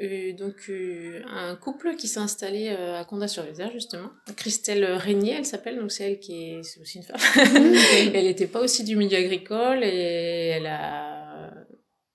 euh, 0.00 0.32
donc 0.32 0.54
euh, 0.68 1.22
un 1.28 1.56
couple 1.56 1.96
qui 1.96 2.06
s'est 2.06 2.20
installé 2.20 2.68
euh, 2.68 3.00
à 3.00 3.04
Condat-sur-Vézère 3.04 3.72
justement. 3.72 4.10
Christelle 4.36 4.84
Régnier, 4.84 5.34
elle 5.38 5.44
s'appelle, 5.44 5.76
donc 5.78 5.90
c'est 5.90 6.04
elle 6.04 6.20
qui 6.20 6.50
est, 6.50 6.62
c'est 6.62 6.80
aussi 6.80 6.98
une 6.98 7.04
femme. 7.04 7.16
elle 8.14 8.24
n'était 8.24 8.46
pas 8.46 8.60
aussi 8.60 8.84
du 8.84 8.94
milieu 8.94 9.18
agricole 9.18 9.82
et 9.82 10.52
elle 10.56 10.66
a, 10.66 11.17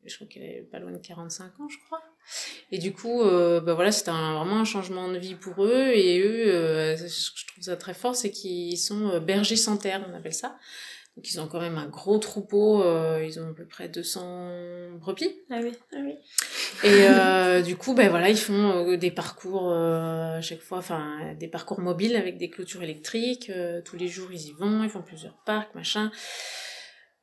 je 0.05 0.15
crois 0.15 0.27
qu'elle 0.27 0.43
est 0.43 0.67
pas 0.71 0.79
loin 0.79 0.91
de 0.91 0.97
45 0.97 1.59
ans, 1.59 1.67
je 1.69 1.77
crois. 1.85 2.01
Et 2.71 2.77
du 2.77 2.93
coup, 2.93 3.21
euh, 3.21 3.59
bah 3.59 3.73
voilà, 3.73 3.91
c'était 3.91 4.09
un- 4.11 4.35
vraiment 4.37 4.57
un 4.59 4.65
changement 4.65 5.09
de 5.09 5.17
vie 5.17 5.35
pour 5.35 5.63
eux. 5.65 5.91
Et 5.93 6.19
eux, 6.21 6.53
euh, 6.53 6.95
je 6.97 7.45
trouve 7.47 7.63
ça 7.63 7.75
très 7.77 7.93
fort, 7.93 8.15
c'est 8.15 8.31
qu'ils 8.31 8.77
sont 8.77 9.09
euh, 9.09 9.19
bergers 9.19 9.55
sans 9.57 9.77
terre, 9.77 10.05
on 10.09 10.15
appelle 10.15 10.33
ça. 10.33 10.57
Donc 11.15 11.29
ils 11.31 11.39
ont 11.39 11.47
quand 11.47 11.59
même 11.59 11.77
un 11.77 11.85
gros 11.87 12.17
troupeau, 12.17 12.81
euh, 12.81 13.23
ils 13.23 13.39
ont 13.39 13.47
à 13.49 13.53
peu 13.53 13.65
près 13.67 13.87
200 13.87 14.93
brebis. 14.99 15.31
Ah 15.51 15.59
oui. 15.61 15.73
Ah 15.93 15.97
oui. 16.03 16.15
Et 16.83 17.07
euh, 17.07 17.61
du 17.69 17.75
coup, 17.75 17.93
ben 17.93 18.09
voilà, 18.09 18.29
ils 18.31 18.37
font 18.37 18.87
euh, 18.87 18.97
des 18.97 19.11
parcours 19.11 19.71
à 19.71 20.41
chaque 20.41 20.61
fois, 20.61 20.79
enfin 20.79 21.35
des 21.39 21.47
parcours 21.47 21.79
mobiles 21.81 22.15
avec 22.15 22.37
des 22.39 22.49
clôtures 22.49 22.81
électriques. 22.81 23.51
tous 23.85 23.95
les 23.95 24.07
jours, 24.07 24.29
ils 24.31 24.47
y 24.47 24.51
vont, 24.53 24.83
ils 24.83 24.89
font 24.89 25.03
plusieurs 25.03 25.37
parcs, 25.45 25.75
machin. 25.75 26.11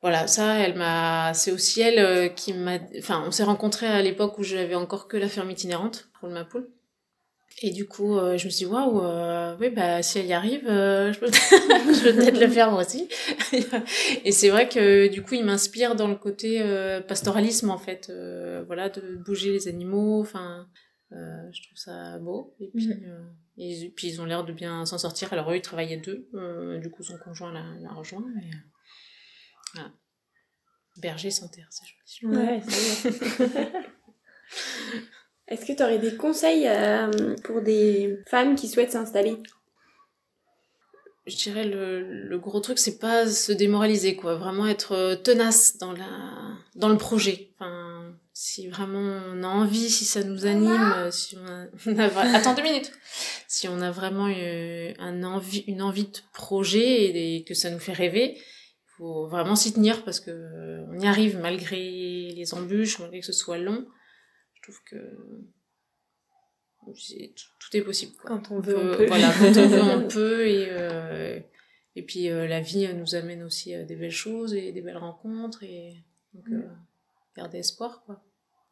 Voilà, 0.01 0.25
ça, 0.27 0.55
elle 0.59 0.75
m'a, 0.75 1.33
c'est 1.35 1.51
aussi 1.51 1.81
elle 1.81 1.99
euh, 1.99 2.27
qui 2.27 2.53
m'a, 2.53 2.79
enfin, 2.97 3.23
on 3.27 3.31
s'est 3.31 3.43
rencontrés 3.43 3.85
à 3.87 4.01
l'époque 4.01 4.37
où 4.39 4.43
j'avais 4.43 4.73
encore 4.75 5.07
que 5.07 5.15
la 5.17 5.27
ferme 5.29 5.51
itinérante 5.51 6.09
pour 6.19 6.27
le 6.27 6.33
Mapoule. 6.33 6.67
Et 7.63 7.69
du 7.69 7.85
coup, 7.87 8.17
euh, 8.17 8.37
je 8.37 8.45
me 8.45 8.49
suis 8.49 8.65
dit, 8.65 8.71
waouh, 8.71 9.01
euh, 9.03 9.55
oui, 9.59 9.69
bah, 9.69 10.01
si 10.01 10.17
elle 10.17 10.25
y 10.25 10.33
arrive, 10.33 10.67
euh, 10.67 11.13
je 11.13 11.19
peux, 11.19 11.27
je 11.31 12.03
peux 12.03 12.15
peut-être 12.15 12.39
le 12.39 12.47
faire 12.47 12.71
moi 12.71 12.81
aussi. 12.81 13.07
Et 14.25 14.31
c'est 14.31 14.49
vrai 14.49 14.67
que, 14.67 15.07
du 15.09 15.21
coup, 15.21 15.35
il 15.35 15.45
m'inspire 15.45 15.95
dans 15.95 16.07
le 16.07 16.15
côté 16.15 16.61
euh, 16.61 17.01
pastoralisme, 17.01 17.69
en 17.69 17.77
fait, 17.77 18.07
euh, 18.09 18.63
voilà, 18.65 18.89
de 18.89 19.15
bouger 19.17 19.51
les 19.51 19.67
animaux, 19.67 20.21
enfin, 20.21 20.67
euh, 21.11 21.15
je 21.51 21.61
trouve 21.61 21.77
ça 21.77 22.17
beau. 22.19 22.55
Et 22.59 22.71
puis, 22.73 22.87
Mhm. 22.87 23.03
euh, 23.05 23.23
et, 23.57 23.93
puis 23.95 24.07
ils 24.07 24.21
ont 24.21 24.25
l'air 24.25 24.43
de 24.43 24.53
bien 24.53 24.85
s'en 24.85 24.97
sortir. 24.97 25.31
Alors, 25.33 25.51
eux, 25.51 25.57
ils 25.57 25.61
travaillaient 25.61 25.97
deux, 25.97 26.27
euh, 26.33 26.79
du 26.79 26.89
coup, 26.89 27.03
son 27.03 27.17
conjoint 27.19 27.51
l'a, 27.53 27.65
l'a 27.81 27.91
rejoint, 27.93 28.23
mais 28.33 28.49
voilà. 29.73 29.91
Berger 30.97 31.31
sans 31.31 31.47
terre, 31.47 31.67
c'est 31.69 31.85
joli. 31.85 32.35
Ouais, 32.35 32.61
c'est 32.67 33.09
bien. 33.49 33.71
Est-ce 35.47 35.65
que 35.65 35.73
tu 35.73 35.83
aurais 35.83 35.99
des 35.99 36.15
conseils 36.15 36.67
euh, 36.67 37.35
pour 37.43 37.61
des 37.61 38.19
femmes 38.27 38.55
qui 38.55 38.67
souhaitent 38.69 38.91
s'installer? 38.91 39.37
Je 41.27 41.35
dirais 41.35 41.65
le, 41.65 42.01
le 42.01 42.39
gros 42.39 42.59
truc 42.61 42.79
c'est 42.79 42.97
pas 42.97 43.27
se 43.29 43.51
démoraliser 43.51 44.15
quoi 44.15 44.35
vraiment 44.35 44.65
être 44.67 44.93
euh, 44.93 45.15
tenace 45.15 45.77
dans 45.77 45.91
la 45.93 46.07
dans 46.75 46.89
le 46.89 46.97
projet 46.97 47.51
enfin 47.59 48.15
si 48.33 48.67
vraiment 48.69 49.21
on 49.31 49.43
a 49.43 49.47
envie 49.47 49.91
si 49.91 50.03
ça 50.03 50.23
nous 50.23 50.47
anime 50.47 50.91
euh, 50.93 51.11
si 51.11 51.37
on 51.37 51.45
a, 51.45 51.65
on 51.85 51.97
a 51.99 52.07
vra- 52.07 52.35
attends 52.35 52.55
deux 52.55 52.63
minutes 52.63 52.91
si 53.47 53.67
on 53.67 53.81
a 53.81 53.91
vraiment 53.91 54.25
un 54.25 55.23
envie 55.23 55.63
une 55.67 55.83
envie 55.83 56.05
de 56.07 56.17
projet 56.33 56.79
et, 57.03 57.35
et 57.35 57.43
que 57.43 57.53
ça 57.53 57.69
nous 57.69 57.79
fait 57.79 57.93
rêver 57.93 58.35
faut 59.01 59.27
vraiment 59.27 59.55
s'y 59.55 59.73
tenir 59.73 60.03
parce 60.03 60.19
que 60.19 60.31
euh, 60.31 60.85
on 60.89 60.99
y 60.99 61.07
arrive 61.07 61.39
malgré 61.39 62.31
les 62.31 62.53
embûches 62.53 62.99
malgré 62.99 63.19
que 63.19 63.25
ce 63.25 63.33
soit 63.33 63.57
long 63.57 63.87
je 64.53 64.61
trouve 64.61 64.81
que 64.83 64.97
tout, 66.85 67.77
est 67.77 67.81
possible 67.81 68.13
quoi 68.13 68.29
Quand 68.29 68.51
on 68.51 68.59
veut, 68.59 68.77
on 68.77 68.97
peut. 68.97 69.05
Voilà, 69.07 69.31
quand 69.31 69.55
on 69.57 69.67
veut, 69.67 69.81
on 69.81 70.07
peut. 70.07 70.47
Et, 70.47 70.67
euh, 70.69 71.39
et 71.95 72.03
puis 72.03 72.29
euh, 72.29 72.47
la 72.47 72.61
vie 72.61 72.87
nous 72.93 73.15
amène 73.15 73.43
aussi 73.43 73.75
euh, 73.75 73.85
des 73.85 73.95
belles 73.95 74.11
choses 74.11 74.53
et 74.53 74.71
des 74.71 74.81
belles 74.81 74.97
rencontres. 74.97 75.63
Et 75.63 75.95
donc, 76.33 76.45
euh, 76.51 76.67
garder 77.35 77.59
espoir, 77.59 78.03
quoi, 78.05 78.23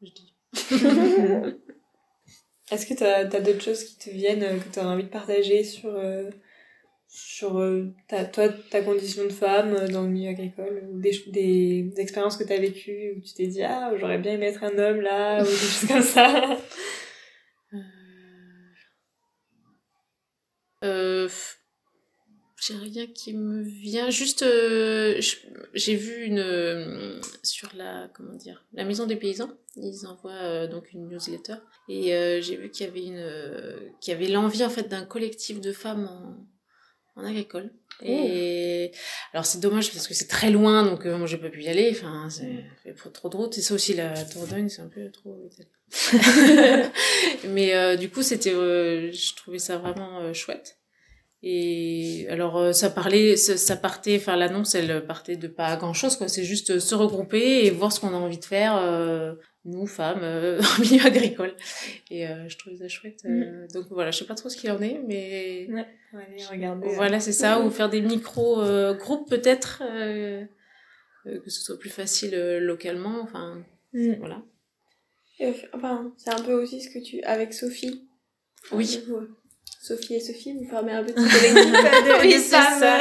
je 0.01 0.11
dis. 0.11 0.35
Est-ce 2.71 2.85
que 2.85 2.93
t'as 2.93 3.19
as, 3.19 3.41
d'autres 3.41 3.61
choses 3.61 3.83
qui 3.83 3.97
te 3.97 4.09
viennent, 4.09 4.59
que 4.59 4.73
tu 4.73 4.79
as 4.79 4.87
envie 4.87 5.03
de 5.03 5.09
partager 5.09 5.63
sur, 5.63 5.91
sur 7.11 7.57
euh, 7.57 7.91
ta, 8.07 8.23
toi, 8.23 8.49
ta 8.69 8.83
condition 8.83 9.23
de 9.23 9.31
femme 9.31 9.73
euh, 9.73 9.87
dans 9.87 10.03
le 10.03 10.09
milieu 10.09 10.29
agricole 10.29 10.83
des, 10.93 11.23
des 11.27 11.91
expériences 11.97 12.37
que 12.37 12.43
tu 12.43 12.53
as 12.53 12.59
vécues 12.59 13.15
où 13.17 13.21
tu 13.21 13.33
t'es 13.33 13.47
dit 13.47 13.63
Ah, 13.63 13.91
j'aurais 13.97 14.19
bien 14.19 14.33
aimé 14.33 14.45
être 14.45 14.63
un 14.63 14.77
homme 14.77 15.01
là, 15.01 15.41
ou 15.41 15.45
des 15.45 15.51
choses 15.51 15.87
comme 15.87 16.01
ça 16.01 16.57
Euh, 20.85 21.27
j'ai 22.61 22.75
rien 22.75 23.05
qui 23.07 23.33
me 23.33 23.63
vient. 23.63 24.09
Juste, 24.09 24.43
euh, 24.43 25.19
j'ai 25.73 25.95
vu 25.95 26.23
une 26.23 27.19
sur 27.43 27.69
la 27.75 28.09
comment 28.13 28.35
dire 28.35 28.65
la 28.71 28.85
maison 28.85 29.05
des 29.05 29.17
paysans. 29.17 29.49
Ils 29.75 30.07
envoient 30.07 30.67
donc 30.67 30.93
une 30.93 31.09
newsletter 31.09 31.55
et 31.89 32.41
j'ai 32.41 32.55
vu 32.55 32.69
qu'il 32.69 32.85
y 32.85 32.89
avait 32.89 33.05
une 33.05 33.91
qu'il 33.99 34.13
y 34.13 34.15
avait 34.15 34.29
l'envie 34.29 34.63
en 34.63 34.69
fait 34.69 34.87
d'un 34.87 35.03
collectif 35.03 35.59
de 35.59 35.73
femmes 35.73 36.07
en, 36.07 36.37
en 37.19 37.25
agricole. 37.25 37.71
Et 38.01 38.91
alors 39.33 39.45
c'est 39.45 39.59
dommage 39.59 39.91
parce 39.91 40.07
que 40.07 40.13
c'est 40.13 40.27
très 40.27 40.49
loin 40.51 40.83
donc 40.83 41.05
euh, 41.05 41.17
moi 41.17 41.27
j'ai 41.27 41.37
pas 41.37 41.49
pu 41.49 41.63
y 41.63 41.67
aller. 41.67 41.89
Enfin 41.91 42.29
c'est 42.29 42.65
trop- 43.11 43.27
de 43.29 43.35
route 43.35 43.57
et 43.57 43.61
ça 43.61 43.73
aussi 43.73 43.93
la 43.93 44.13
Dordogne 44.23 44.69
c'est 44.69 44.81
un 44.81 44.87
peu 44.87 45.11
trop. 45.11 45.37
Mais 47.49 47.75
euh, 47.75 47.95
du 47.97 48.09
coup 48.09 48.21
c'était 48.21 48.53
euh, 48.53 49.11
je 49.11 49.35
trouvais 49.35 49.59
ça 49.59 49.77
vraiment 49.77 50.33
chouette. 50.33 50.77
Et 51.41 52.25
alors 52.29 52.73
ça 52.75 52.89
parlait, 52.89 53.37
ça, 53.37 53.55
ça 53.57 53.75
partait, 53.77 54.17
enfin 54.17 54.35
l'annonce 54.35 54.75
elle 54.75 55.05
partait 55.05 55.37
de 55.37 55.47
pas 55.47 55.75
grand 55.77 55.93
chose 55.93 56.15
quoi. 56.17 56.27
C'est 56.27 56.43
juste 56.43 56.79
se 56.79 56.95
regrouper 56.95 57.65
et 57.65 57.69
voir 57.69 57.91
ce 57.91 57.99
qu'on 57.99 58.09
a 58.13 58.17
envie 58.17 58.39
de 58.39 58.45
faire, 58.45 58.75
nous 59.65 59.85
femmes 59.87 60.21
euh, 60.23 60.59
en 60.77 60.81
milieu 60.81 61.05
agricole. 61.05 61.53
Et 62.09 62.27
euh, 62.27 62.47
je 62.47 62.57
trouvais 62.57 62.77
ça 62.77 62.87
chouette. 62.87 63.19
euh, 63.25 63.67
Donc 63.73 63.85
voilà, 63.91 64.11
je 64.11 64.19
sais 64.19 64.25
pas 64.25 64.35
trop 64.35 64.49
ce 64.49 64.57
qu'il 64.57 64.71
en 64.71 64.81
est, 64.81 64.99
mais 65.07 65.67
Ouais, 65.69 65.85
allez, 66.13 66.43
regardez. 66.49 66.87
voilà 66.95 67.19
c'est 67.19 67.31
ça. 67.33 67.59
Ou 67.65 67.69
faire 67.69 67.89
des 67.89 68.01
micro 68.01 68.61
euh, 68.61 68.93
groupes 68.93 69.29
peut-être, 69.29 69.83
euh, 69.85 70.43
euh, 71.27 71.39
que 71.41 71.49
ce 71.49 71.61
soit 71.61 71.77
plus 71.79 71.89
facile 71.89 72.33
euh, 72.35 72.59
localement. 72.59 73.21
Enfin 73.21 73.63
Mm. 73.91 74.13
voilà. 74.19 74.41
Et, 75.39 75.51
Enfin, 75.73 76.13
c'est 76.17 76.29
un 76.29 76.43
peu 76.43 76.53
aussi 76.53 76.79
ce 76.81 76.89
que 76.91 76.99
tu... 77.03 77.23
Avec 77.23 77.53
Sophie, 77.55 78.07
Oui. 78.71 79.01
Sophie 79.81 80.13
et 80.15 80.19
Sophie, 80.19 80.53
vous 80.53 80.69
formez 80.69 80.91
un 80.91 81.03
petit 81.03 81.13
collectif 81.15 81.55
de, 81.55 82.21
Oui, 82.21 82.33
de 82.35 82.39
c'est 82.39 82.55
femmes. 82.55 82.79
ça. 82.79 82.99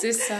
C'est 0.00 0.12
ça. 0.12 0.38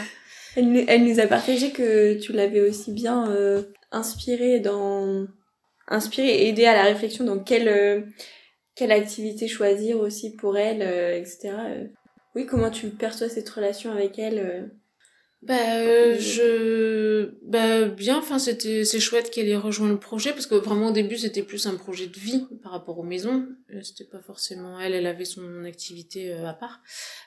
Elle, 0.57 0.85
elle 0.89 1.05
nous 1.05 1.21
a 1.21 1.27
partagé 1.29 1.71
que 1.71 2.19
tu 2.19 2.33
l'avais 2.33 2.61
aussi 2.61 2.93
bien 2.93 3.31
euh, 3.31 3.63
inspirée 3.93 4.59
dans 4.61 5.27
inspirée 5.89 6.29
et 6.29 6.49
aidée 6.49 6.67
à 6.67 6.75
la 6.75 6.85
réflexion 6.85 7.25
dans 7.25 7.39
quelle 7.39 7.69
euh, 7.69 8.03
quelle 8.75 8.93
activité 8.93 9.47
choisir 9.47 10.01
aussi 10.01 10.35
pour 10.35 10.59
elle, 10.59 10.83
euh, 10.83 11.17
etc. 11.17 11.55
Euh, 11.69 11.87
Oui, 12.35 12.47
comment 12.47 12.71
tu 12.71 12.89
perçois 12.91 13.29
cette 13.29 13.49
relation 13.49 13.93
avec 13.93 14.19
elle 14.19 14.71
Bah, 15.47 15.77
euh, 15.77 16.17
je, 16.19 17.35
bah, 17.43 17.85
bien, 17.89 18.17
enfin, 18.17 18.39
c'était, 18.39 18.85
c'est 18.85 18.99
chouette 18.99 19.31
qu'elle 19.31 19.47
ait 19.49 19.57
rejoint 19.57 19.89
le 19.91 19.99
projet, 19.99 20.31
parce 20.33 20.47
que 20.47 20.55
vraiment, 20.55 20.89
au 20.89 20.93
début, 20.93 21.19
c'était 21.19 21.43
plus 21.43 21.67
un 21.67 21.75
projet 21.75 22.07
de 22.07 22.19
vie 22.19 22.47
par 22.63 22.73
rapport 22.73 22.99
aux 22.99 23.03
maisons. 23.03 23.47
Euh, 23.75 23.83
C'était 23.83 24.05
pas 24.11 24.21
forcément 24.21 24.81
elle, 24.81 24.95
elle 24.95 25.07
avait 25.07 25.27
son 25.27 25.65
activité 25.65 26.33
euh, 26.33 26.47
à 26.49 26.55
part. 26.55 26.81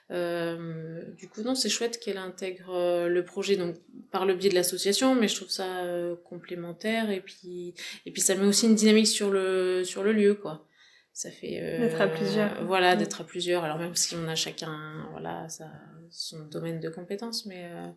Euh, 0.09 1.03
du 1.15 1.29
coup, 1.29 1.43
non, 1.43 1.53
c'est 1.53 1.69
chouette 1.69 1.99
qu'elle 1.99 2.17
intègre 2.17 2.73
euh, 2.73 3.07
le 3.07 3.23
projet, 3.23 3.55
donc, 3.55 3.75
par 4.11 4.25
le 4.25 4.33
biais 4.33 4.49
de 4.49 4.55
l'association, 4.55 5.13
mais 5.13 5.27
je 5.27 5.35
trouve 5.35 5.49
ça 5.51 5.83
euh, 5.85 6.15
complémentaire, 6.25 7.11
et 7.11 7.21
puis, 7.21 7.75
et 8.07 8.11
puis 8.11 8.21
ça 8.21 8.33
met 8.33 8.47
aussi 8.47 8.65
une 8.65 8.75
dynamique 8.75 9.07
sur 9.07 9.29
le, 9.29 9.83
sur 9.83 10.01
le 10.01 10.11
lieu, 10.11 10.33
quoi. 10.33 10.65
Ça 11.13 11.29
fait, 11.31 11.59
euh, 11.61 11.79
D'être 11.79 12.01
à 12.01 12.07
plusieurs. 12.07 12.65
Voilà, 12.65 12.95
Mm. 12.95 12.99
d'être 12.99 13.21
à 13.21 13.23
plusieurs. 13.23 13.63
Alors, 13.63 13.77
même 13.77 13.95
si 13.95 14.15
on 14.15 14.27
a 14.27 14.35
chacun, 14.35 15.07
voilà, 15.11 15.47
ça, 15.49 15.65
son 16.09 16.45
domaine 16.45 16.79
de 16.79 16.89
compétences, 16.89 17.45
mais, 17.45 17.65
euh, 17.71 17.87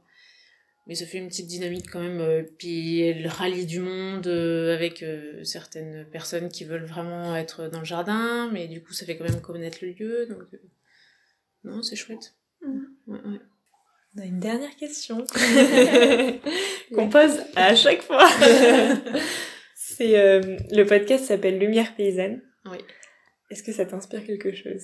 mais 0.87 0.95
ça 0.95 1.07
fait 1.07 1.19
une 1.19 1.29
petite 1.29 1.47
dynamique 1.47 1.90
quand 1.90 2.01
même. 2.01 2.21
euh, 2.21 2.43
puis 2.59 3.01
elle 3.01 3.27
rallie 3.27 3.66
du 3.66 3.81
monde 3.81 4.27
euh, 4.27 4.75
avec 4.75 5.03
euh, 5.03 5.43
certaines 5.45 6.07
personnes 6.11 6.49
qui 6.49 6.64
veulent 6.64 6.85
vraiment 6.87 7.37
être 7.37 7.69
dans 7.69 7.81
le 7.81 7.85
jardin, 7.85 8.51
mais 8.53 8.66
du 8.69 8.83
coup 8.83 8.93
ça 8.93 9.07
fait 9.07 9.16
quand 9.16 9.25
même 9.29 9.40
connaître 9.40 9.79
le 9.83 9.93
lieu. 9.93 10.27
Donc 10.27 10.43
euh, 10.53 10.59
non, 11.64 11.83
c'est 11.83 11.97
chouette. 11.97 12.35
Ouais, 12.62 13.19
ouais. 13.25 13.38
On 14.16 14.23
a 14.23 14.25
une 14.25 14.40
dernière 14.40 14.75
question 14.77 15.25
qu'on 16.95 17.09
pose 17.09 17.38
à 17.55 17.75
chaque 17.77 18.03
fois. 18.03 18.29
C'est 19.75 20.19
euh, 20.19 20.57
le 20.71 20.85
podcast 20.85 21.25
s'appelle 21.27 21.59
Lumière 21.59 21.95
paysanne. 21.95 22.43
Oui. 22.64 22.79
Est-ce 23.51 23.62
que 23.62 23.73
ça 23.73 23.85
t'inspire 23.85 24.25
quelque 24.25 24.55
chose? 24.55 24.83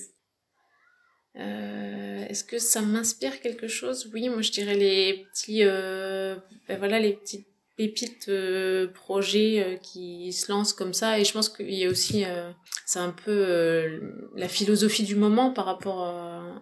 Euh, 1.38 2.24
Est-ce 2.28 2.44
que 2.44 2.58
ça 2.58 2.80
m'inspire 2.82 3.40
quelque 3.40 3.68
chose? 3.68 4.10
Oui, 4.14 4.28
moi 4.28 4.42
je 4.42 4.50
dirais 4.52 4.74
les 4.76 5.26
petits, 5.30 5.64
euh, 5.64 6.36
ben 6.68 6.78
voilà, 6.78 6.98
les 6.98 7.12
petites 7.14 7.46
pépites 7.76 8.30
euh, 8.30 8.86
projets 8.88 9.62
euh, 9.62 9.76
qui 9.76 10.32
se 10.32 10.50
lancent 10.50 10.72
comme 10.72 10.94
ça. 10.94 11.18
Et 11.20 11.24
je 11.24 11.32
pense 11.32 11.50
qu'il 11.50 11.74
y 11.74 11.84
a 11.84 11.90
aussi, 11.90 12.24
euh, 12.24 12.50
c'est 12.86 13.00
un 13.00 13.10
peu 13.10 13.30
euh, 13.30 14.00
la 14.34 14.48
philosophie 14.48 15.02
du 15.04 15.14
moment 15.14 15.52
par 15.52 15.66
rapport 15.66 16.02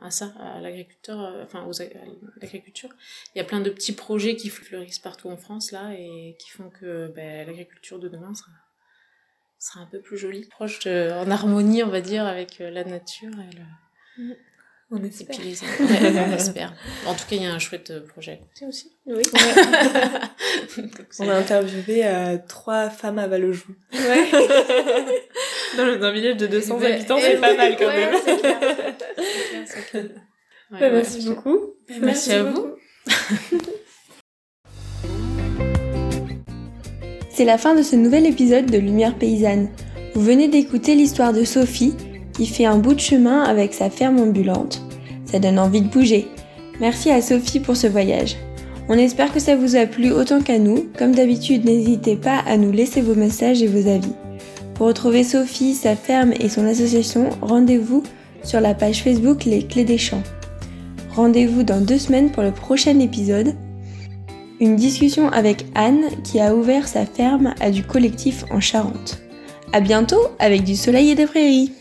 à, 0.02 0.10
ça, 0.10 0.34
à 0.40 0.60
l'agriculteur, 0.60 1.36
enfin 1.44 1.62
aux 1.64 1.72
l'agriculture. 2.42 2.90
Il 3.34 3.38
y 3.38 3.40
a 3.40 3.44
plein 3.44 3.60
de 3.60 3.70
petits 3.70 3.92
projets 3.92 4.34
qui 4.34 4.48
fleurissent 4.48 4.98
partout 4.98 5.28
en 5.30 5.36
France 5.36 5.70
là 5.70 5.92
et 5.96 6.36
qui 6.40 6.50
font 6.50 6.68
que 6.68 7.12
ben, 7.14 7.46
l'agriculture 7.46 7.98
de 8.00 8.08
demain 8.08 8.34
sera 8.34 8.50
sera 9.60 9.80
un 9.80 9.86
peu 9.86 10.00
plus 10.00 10.18
jolie, 10.18 10.44
proche, 10.46 10.80
de- 10.80 11.10
en 11.12 11.30
harmonie, 11.30 11.82
on 11.84 11.88
va 11.88 12.02
dire, 12.02 12.26
avec 12.26 12.58
la 12.58 12.84
nature 12.84 13.30
et 13.40 13.56
le, 13.56 14.34
On 14.90 15.02
et 15.02 15.06
espère. 15.08 15.36
puis 15.36 15.48
les 15.48 15.60
ouais, 15.60 16.24
on 16.28 16.32
espère. 16.32 16.74
En 17.06 17.14
tout 17.14 17.24
cas, 17.28 17.36
il 17.36 17.42
y 17.42 17.46
a 17.46 17.52
un 17.52 17.58
chouette 17.58 17.90
euh, 17.90 18.00
projet 18.06 18.40
côté 18.54 18.66
aussi. 18.68 18.92
Oui. 19.06 19.22
On 21.18 21.28
a 21.28 21.34
interviewé 21.34 22.06
euh, 22.06 22.36
trois 22.48 22.90
femmes 22.90 23.18
à 23.18 23.26
Vallejou. 23.26 23.74
Ouais. 23.92 24.26
Dans, 25.76 25.84
le- 25.86 25.96
dans 25.98 26.06
un 26.06 26.12
village 26.12 26.36
de 26.36 26.46
200 26.46 26.78
Ouais, 26.78 26.92
habitants, 26.92 27.18
et 27.18 27.22
c'est 27.22 27.40
pas 27.40 27.56
mal 27.56 27.76
quand 27.76 27.86
ouais, 27.86 27.96
même. 27.96 28.14
c'est 28.24 28.38
clair. 28.38 28.58
C'est 28.60 29.48
clair, 29.50 29.64
c'est 29.66 29.86
clair. 29.90 30.04
Ouais, 30.70 30.78
Bah, 30.80 30.90
merci 30.90 31.28
beaucoup. 31.28 31.58
Merci 32.00 32.32
à 32.32 32.44
vous. 32.44 32.76
C'est 37.30 37.44
la 37.44 37.58
fin 37.58 37.74
de 37.74 37.82
ce 37.82 37.96
nouvel 37.96 38.26
épisode 38.26 38.66
de 38.66 38.78
Lumière 38.78 39.16
paysanne. 39.18 39.68
Vous 40.14 40.20
venez 40.22 40.46
d'écouter 40.48 40.94
l'histoire 40.94 41.32
de 41.32 41.42
Sophie 41.44 41.94
qui 42.34 42.46
fait 42.46 42.66
un 42.66 42.78
bout 42.78 42.94
de 42.94 43.00
chemin 43.00 43.42
avec 43.42 43.74
sa 43.74 43.90
ferme 43.90 44.20
ambulante. 44.20 44.82
Ça 45.24 45.38
donne 45.38 45.58
envie 45.58 45.80
de 45.80 45.88
bouger. 45.88 46.28
Merci 46.80 47.10
à 47.10 47.22
Sophie 47.22 47.60
pour 47.60 47.76
ce 47.76 47.86
voyage. 47.86 48.36
On 48.88 48.98
espère 48.98 49.32
que 49.32 49.40
ça 49.40 49.56
vous 49.56 49.76
a 49.76 49.86
plu 49.86 50.12
autant 50.12 50.40
qu'à 50.40 50.58
nous. 50.58 50.86
Comme 50.98 51.14
d'habitude, 51.14 51.64
n'hésitez 51.64 52.16
pas 52.16 52.40
à 52.46 52.56
nous 52.56 52.72
laisser 52.72 53.00
vos 53.00 53.14
messages 53.14 53.62
et 53.62 53.66
vos 53.66 53.88
avis. 53.88 54.12
Pour 54.74 54.88
retrouver 54.88 55.24
Sophie, 55.24 55.74
sa 55.74 55.96
ferme 55.96 56.32
et 56.38 56.48
son 56.48 56.66
association, 56.66 57.30
rendez-vous 57.40 58.02
sur 58.42 58.60
la 58.60 58.74
page 58.74 59.02
Facebook 59.02 59.44
Les 59.44 59.62
Clés 59.62 59.84
des 59.84 59.98
Champs. 59.98 60.22
Rendez-vous 61.14 61.62
dans 61.62 61.80
deux 61.80 61.98
semaines 61.98 62.30
pour 62.30 62.42
le 62.42 62.50
prochain 62.50 62.98
épisode 62.98 63.54
une 64.60 64.76
discussion 64.76 65.28
avec 65.28 65.66
Anne 65.74 66.04
qui 66.22 66.40
a 66.40 66.54
ouvert 66.54 66.86
sa 66.86 67.06
ferme 67.06 67.54
à 67.60 67.70
du 67.70 67.82
collectif 67.82 68.44
en 68.50 68.60
Charente. 68.60 69.20
À 69.72 69.80
bientôt 69.80 70.20
avec 70.38 70.64
du 70.64 70.76
soleil 70.76 71.10
et 71.10 71.14
des 71.14 71.26
prairies. 71.26 71.72